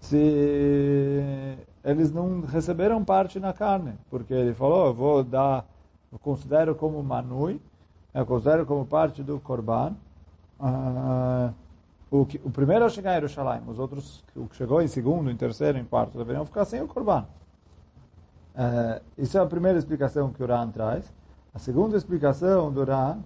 se 0.00 1.56
eles 1.84 2.10
não 2.12 2.40
receberam 2.40 3.04
parte 3.04 3.38
na 3.38 3.52
carne, 3.52 3.94
porque 4.10 4.34
ele 4.34 4.52
falou, 4.52 4.86
eu 4.88 4.94
vou 4.94 5.22
dar, 5.22 5.64
eu 6.10 6.18
considero 6.18 6.74
como 6.74 7.00
manui, 7.04 7.60
eu 8.12 8.26
considero 8.26 8.66
como 8.66 8.84
parte 8.84 9.22
do 9.22 9.38
korban. 9.38 9.94
Uh, 10.58 11.54
o, 12.10 12.26
que, 12.26 12.40
o 12.44 12.50
primeiro 12.50 12.84
a 12.84 12.88
chegar 12.88 13.12
em 13.12 13.14
Jerusalém, 13.20 13.62
os 13.68 13.78
outros, 13.78 14.24
o 14.34 14.48
que 14.48 14.56
chegou 14.56 14.82
em 14.82 14.88
segundo, 14.88 15.30
em 15.30 15.36
terceiro, 15.36 15.78
em 15.78 15.84
quarto, 15.84 16.18
deveriam 16.18 16.44
ficar 16.44 16.64
sem 16.64 16.82
o 16.82 16.88
korban. 16.88 17.24
Uh, 18.56 19.00
isso 19.16 19.38
é 19.38 19.40
a 19.40 19.46
primeira 19.46 19.78
explicação 19.78 20.32
que 20.32 20.42
o 20.42 20.46
Ran 20.46 20.68
traz. 20.70 21.12
A 21.54 21.60
segunda 21.60 21.96
explicação 21.96 22.72
do 22.72 22.82
Ran 22.82 23.18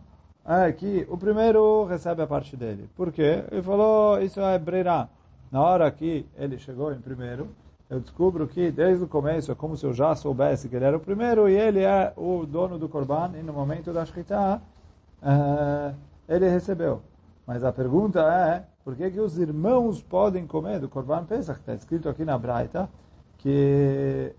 é 0.46 0.72
que 0.72 1.06
o 1.08 1.16
primeiro 1.16 1.84
recebe 1.84 2.22
a 2.22 2.26
parte 2.26 2.56
dele. 2.56 2.88
Por 2.96 3.12
quê? 3.12 3.44
Ele 3.50 3.62
falou, 3.62 4.20
isso 4.20 4.40
é 4.40 4.58
Breirá. 4.58 5.08
Na 5.50 5.60
hora 5.60 5.90
que 5.90 6.26
ele 6.36 6.58
chegou 6.58 6.92
em 6.92 6.98
primeiro, 6.98 7.48
eu 7.88 8.00
descubro 8.00 8.48
que 8.48 8.70
desde 8.70 9.04
o 9.04 9.08
começo 9.08 9.52
é 9.52 9.54
como 9.54 9.76
se 9.76 9.84
eu 9.84 9.92
já 9.92 10.14
soubesse 10.14 10.68
que 10.68 10.76
ele 10.76 10.84
era 10.84 10.96
o 10.96 11.00
primeiro 11.00 11.48
e 11.48 11.54
ele 11.54 11.80
é 11.80 12.12
o 12.16 12.46
dono 12.46 12.78
do 12.78 12.88
Corban 12.88 13.32
e 13.38 13.42
no 13.42 13.52
momento 13.52 13.92
da 13.92 14.04
Shkita 14.04 14.62
uh, 15.22 15.94
ele 16.26 16.48
recebeu. 16.48 17.02
Mas 17.46 17.62
a 17.62 17.72
pergunta 17.72 18.20
é, 18.20 18.64
por 18.82 18.96
que, 18.96 19.10
que 19.10 19.20
os 19.20 19.38
irmãos 19.38 20.02
podem 20.02 20.46
comer 20.46 20.80
do 20.80 20.88
Corban 20.88 21.24
Pesach? 21.24 21.60
Está 21.60 21.74
escrito 21.74 22.08
aqui 22.08 22.24
na 22.24 22.38
Braita 22.38 22.88
que 23.36 24.34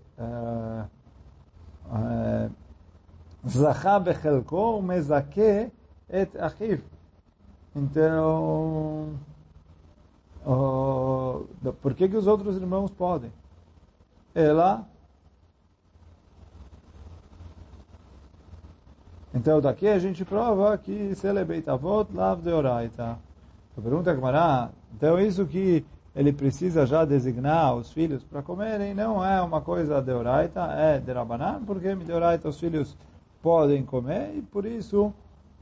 Zachá 3.46 4.00
bechelko 4.00 4.80
mezake 4.82 5.70
et 6.14 6.36
achiv. 6.38 6.80
Então, 7.74 9.18
uh, 10.46 11.72
por 11.82 11.94
que, 11.94 12.08
que 12.08 12.16
os 12.16 12.26
outros 12.26 12.56
irmãos 12.56 12.90
podem? 12.92 13.32
Ela 14.34 14.86
Então 19.34 19.60
daqui 19.60 19.88
a 19.88 19.98
gente 19.98 20.24
prova 20.24 20.78
que 20.78 21.12
celebeit 21.16 21.68
avot 21.68 22.08
lav 22.14 22.40
de 22.40 22.50
oraita. 22.50 23.18
A 23.76 23.80
pergunta 23.80 24.12
é 24.12 24.68
então 24.94 25.18
isso 25.18 25.44
que 25.44 25.84
ele 26.14 26.32
precisa 26.32 26.86
já 26.86 27.04
designar 27.04 27.74
os 27.74 27.90
filhos 27.90 28.22
para 28.22 28.42
comerem 28.42 28.94
não 28.94 29.24
é 29.24 29.42
uma 29.42 29.60
coisa 29.60 30.00
de 30.00 30.12
oraita, 30.12 30.60
é 30.76 31.00
de 31.00 31.12
rabanan, 31.12 31.64
porque 31.66 31.92
de 31.92 32.12
oraita 32.12 32.48
os 32.48 32.60
filhos 32.60 32.96
podem 33.42 33.84
comer 33.84 34.36
e 34.36 34.42
por 34.42 34.64
isso 34.64 35.12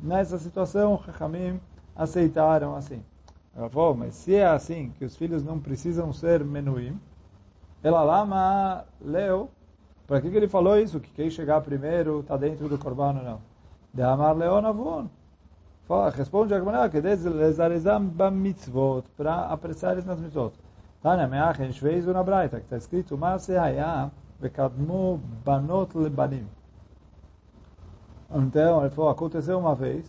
nessa 0.02 0.38
situação 0.38 1.00
Chachamim 1.04 1.60
aceitaram 1.94 2.74
assim. 2.74 3.02
Falou, 3.70 3.94
mas 3.94 4.14
se 4.14 4.34
é 4.34 4.46
assim, 4.46 4.92
que 4.98 5.04
os 5.04 5.16
filhos 5.16 5.44
não 5.44 5.60
precisam 5.60 6.12
ser 6.12 6.42
menuim, 6.42 6.98
ela 7.82 8.02
lama 8.02 8.84
leu, 9.00 9.50
para 10.06 10.20
que, 10.20 10.30
que 10.30 10.36
ele 10.36 10.48
falou 10.48 10.78
isso? 10.78 11.00
Que 11.00 11.10
quem 11.10 11.30
chegar 11.30 11.60
primeiro 11.60 12.20
está 12.20 12.36
dentro 12.36 12.68
do 12.68 12.78
corban 12.78 13.18
ou 13.18 13.24
não? 13.24 13.40
De 13.92 14.02
amar 14.02 14.36
leon 14.36 14.66
avon. 14.66 15.08
Responde 16.14 16.54
a 16.54 16.58
Gemara 16.58 16.88
que 16.88 17.00
desarizam 17.00 18.00
mitzvot 18.32 19.04
para 19.16 19.46
apressar 19.46 20.02
nas 20.04 20.18
mitzvot. 20.18 20.52
Tânia, 21.02 21.26
meach, 21.26 21.78
fez 21.80 22.06
uma 22.06 22.22
braita, 22.22 22.58
que 22.58 22.64
está 22.64 22.76
escrito, 22.76 23.18
mas 23.18 23.42
se 23.42 23.52
banot 25.44 25.98
lebanim. 25.98 26.46
Então, 28.34 28.80
ele 28.80 28.90
falou, 28.90 29.10
aconteceu 29.10 29.58
uma 29.58 29.74
vez, 29.74 30.06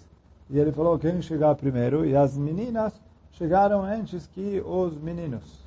e 0.50 0.58
ele 0.58 0.72
falou, 0.72 0.98
quem 0.98 1.22
chegar 1.22 1.56
primeiro, 1.56 2.06
e 2.06 2.16
as 2.16 2.38
meninas 2.38 2.94
chegaram 3.32 3.84
antes 3.84 4.28
que 4.28 4.62
os 4.66 4.96
meninos. 4.98 5.66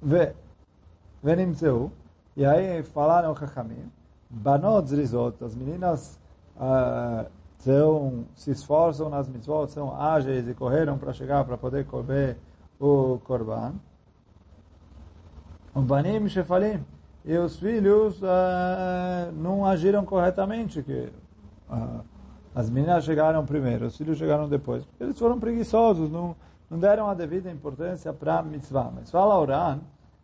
Ve, 0.00 0.32
venimzeu, 1.22 1.90
e 2.36 2.44
aí 2.44 2.82
falaram 2.82 3.34
Chachamim, 3.34 3.90
banot 4.30 4.88
zrizot, 4.88 5.42
as 5.44 5.54
meninas 5.54 6.18
uh, 6.56 7.28
são, 7.58 8.24
se 8.34 8.52
esforçam 8.52 9.08
nas 9.10 9.28
mitzvot, 9.28 9.68
são 9.68 9.94
ágeis 9.94 10.48
e 10.48 10.54
correram 10.54 10.96
para 10.96 11.12
chegar, 11.12 11.44
para 11.44 11.58
poder 11.58 11.84
comer 11.86 12.38
o 12.80 13.18
korban. 13.24 13.74
O 15.74 15.80
banim 15.82 16.26
shefalim, 16.28 16.84
e 17.24 17.36
os 17.36 17.58
filhos 17.58 18.22
uh, 18.22 19.32
não 19.34 19.66
agiram 19.66 20.04
corretamente, 20.04 20.82
que 20.82 21.10
as 22.54 22.70
meninas 22.70 23.04
chegaram 23.04 23.44
primeiro, 23.44 23.86
os 23.86 23.96
filhos 23.96 24.16
chegaram 24.16 24.48
depois, 24.48 24.86
eles 24.98 25.18
foram 25.18 25.38
preguiçosos, 25.38 26.10
não, 26.10 26.34
não 26.70 26.78
deram 26.78 27.08
a 27.08 27.14
devida 27.14 27.50
importância 27.50 28.12
para 28.12 28.38
a 28.38 28.42
mitzvah. 28.42 28.90
Mas 28.94 29.10
fala 29.10 29.38
Oran, 29.38 29.80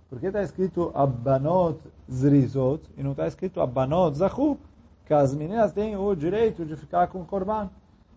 porque 0.08 0.26
está 0.26 0.42
escrito 0.42 0.90
Abanot 0.94 1.78
Zrizot 2.10 2.82
e 2.96 3.02
não 3.02 3.12
está 3.12 3.26
escrito 3.26 3.60
Abanot 3.60 4.16
Zahu, 4.16 4.58
que 5.06 5.14
as 5.14 5.34
meninas 5.34 5.72
têm 5.72 5.96
o 5.96 6.14
direito 6.14 6.64
de 6.64 6.76
ficar 6.76 7.08
com 7.08 7.20
o 7.20 7.24
Korban. 7.24 7.68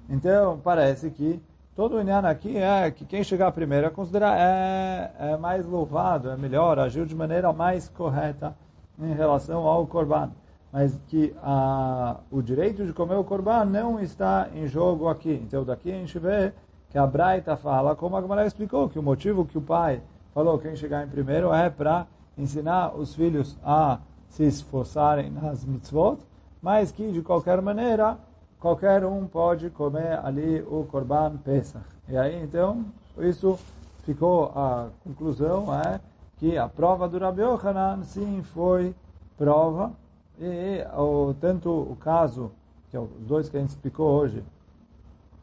Então, 0.09 0.59
parece 0.63 1.09
que 1.09 1.41
todo 1.75 1.95
o 1.95 2.01
Inyan 2.01 2.19
aqui 2.19 2.57
é 2.57 2.89
que 2.91 3.05
quem 3.05 3.23
chegar 3.23 3.51
primeiro 3.51 3.87
é 3.87 3.89
considerar 3.89 4.37
é, 4.37 5.11
é 5.19 5.37
mais 5.37 5.65
louvado, 5.65 6.29
é 6.29 6.37
melhor, 6.37 6.79
agiu 6.79 7.05
de 7.05 7.15
maneira 7.15 7.51
mais 7.51 7.89
correta 7.89 8.55
em 8.99 9.13
relação 9.13 9.67
ao 9.67 9.85
Korban. 9.87 10.31
Mas 10.75 10.99
que 11.07 11.33
a, 11.41 12.17
o 12.29 12.41
direito 12.41 12.85
de 12.85 12.91
comer 12.91 13.15
o 13.15 13.23
Korban 13.23 13.63
não 13.63 13.97
está 13.97 14.49
em 14.53 14.67
jogo 14.67 15.07
aqui. 15.07 15.31
Então, 15.31 15.63
daqui 15.63 15.89
a 15.89 15.95
gente 15.95 16.19
vê 16.19 16.51
que 16.89 16.97
a 16.97 17.07
Braita 17.07 17.55
fala, 17.55 17.95
como 17.95 18.17
a 18.17 18.21
Gemara 18.21 18.45
explicou, 18.45 18.89
que 18.89 18.99
o 18.99 19.01
motivo 19.01 19.45
que 19.45 19.57
o 19.57 19.61
pai 19.61 20.01
falou 20.33 20.59
quem 20.59 20.75
chegar 20.75 21.05
em 21.05 21.07
primeiro 21.07 21.53
é 21.53 21.69
para 21.69 22.05
ensinar 22.37 22.93
os 22.93 23.15
filhos 23.15 23.57
a 23.63 23.99
se 24.27 24.43
esforçarem 24.43 25.31
nas 25.31 25.63
mitzvot, 25.63 26.17
mas 26.61 26.91
que 26.91 27.09
de 27.09 27.21
qualquer 27.21 27.61
maneira 27.61 28.17
qualquer 28.59 29.05
um 29.05 29.25
pode 29.25 29.69
comer 29.69 30.19
ali 30.25 30.61
o 30.67 30.83
Korban 30.91 31.37
Pesach. 31.37 31.85
E 32.09 32.17
aí 32.17 32.43
então 32.43 32.83
isso 33.17 33.57
ficou 34.03 34.51
a 34.53 34.89
conclusão 35.05 35.73
é 35.73 36.01
que 36.37 36.57
a 36.57 36.67
prova 36.67 37.07
do 37.07 37.17
Rabi 37.17 37.43
Yochanan 37.43 38.03
sim 38.03 38.43
foi 38.43 38.93
prova 39.37 39.93
e 40.39 40.85
o, 40.97 41.33
tanto 41.39 41.69
o 41.69 41.95
caso 41.95 42.51
que 42.89 42.97
é 42.97 42.99
os 42.99 43.09
dois 43.27 43.49
que 43.49 43.57
a 43.57 43.59
gente 43.59 43.69
explicou 43.69 44.09
hoje 44.09 44.43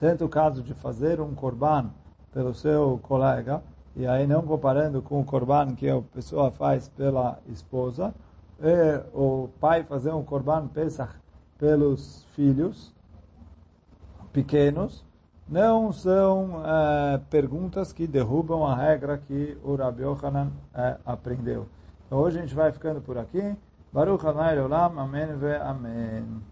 tanto 0.02 0.24
o 0.24 0.28
caso 0.28 0.64
de 0.64 0.74
fazer 0.74 1.20
um 1.20 1.32
korban 1.32 1.88
pelo 2.32 2.52
seu 2.52 2.98
colega, 3.04 3.62
e 3.94 4.04
aí 4.04 4.26
não 4.26 4.42
comparando 4.42 5.00
com 5.00 5.20
o 5.20 5.24
korban 5.24 5.76
que 5.76 5.88
a 5.88 6.02
pessoa 6.12 6.50
faz 6.50 6.88
pela 6.88 7.38
esposa, 7.46 8.12
e 8.60 9.00
o 9.14 9.48
pai 9.60 9.84
fazer 9.84 10.10
um 10.12 10.24
korban 10.24 10.66
Pesach 10.66 11.12
pelos 11.56 12.24
filhos 12.34 12.92
pequenos, 14.32 15.04
não 15.48 15.92
são 15.92 16.62
é, 16.66 17.18
perguntas 17.30 17.92
que 17.92 18.04
derrubam 18.04 18.66
a 18.66 18.74
regra 18.74 19.18
que 19.18 19.56
o 19.62 19.76
Rabbi 19.76 20.02
Yochanan 20.02 20.50
é, 20.74 20.96
aprendeu. 21.06 21.68
Então 22.06 22.18
hoje 22.18 22.38
a 22.38 22.42
gente 22.42 22.56
vai 22.56 22.72
ficando 22.72 23.00
por 23.00 23.16
aqui. 23.16 23.54
Baruch 23.92 24.24
Hanai 24.24 24.58
Olam, 24.58 24.98
Amém 24.98 25.38
ve 25.38 25.56
Amém. 25.60 26.51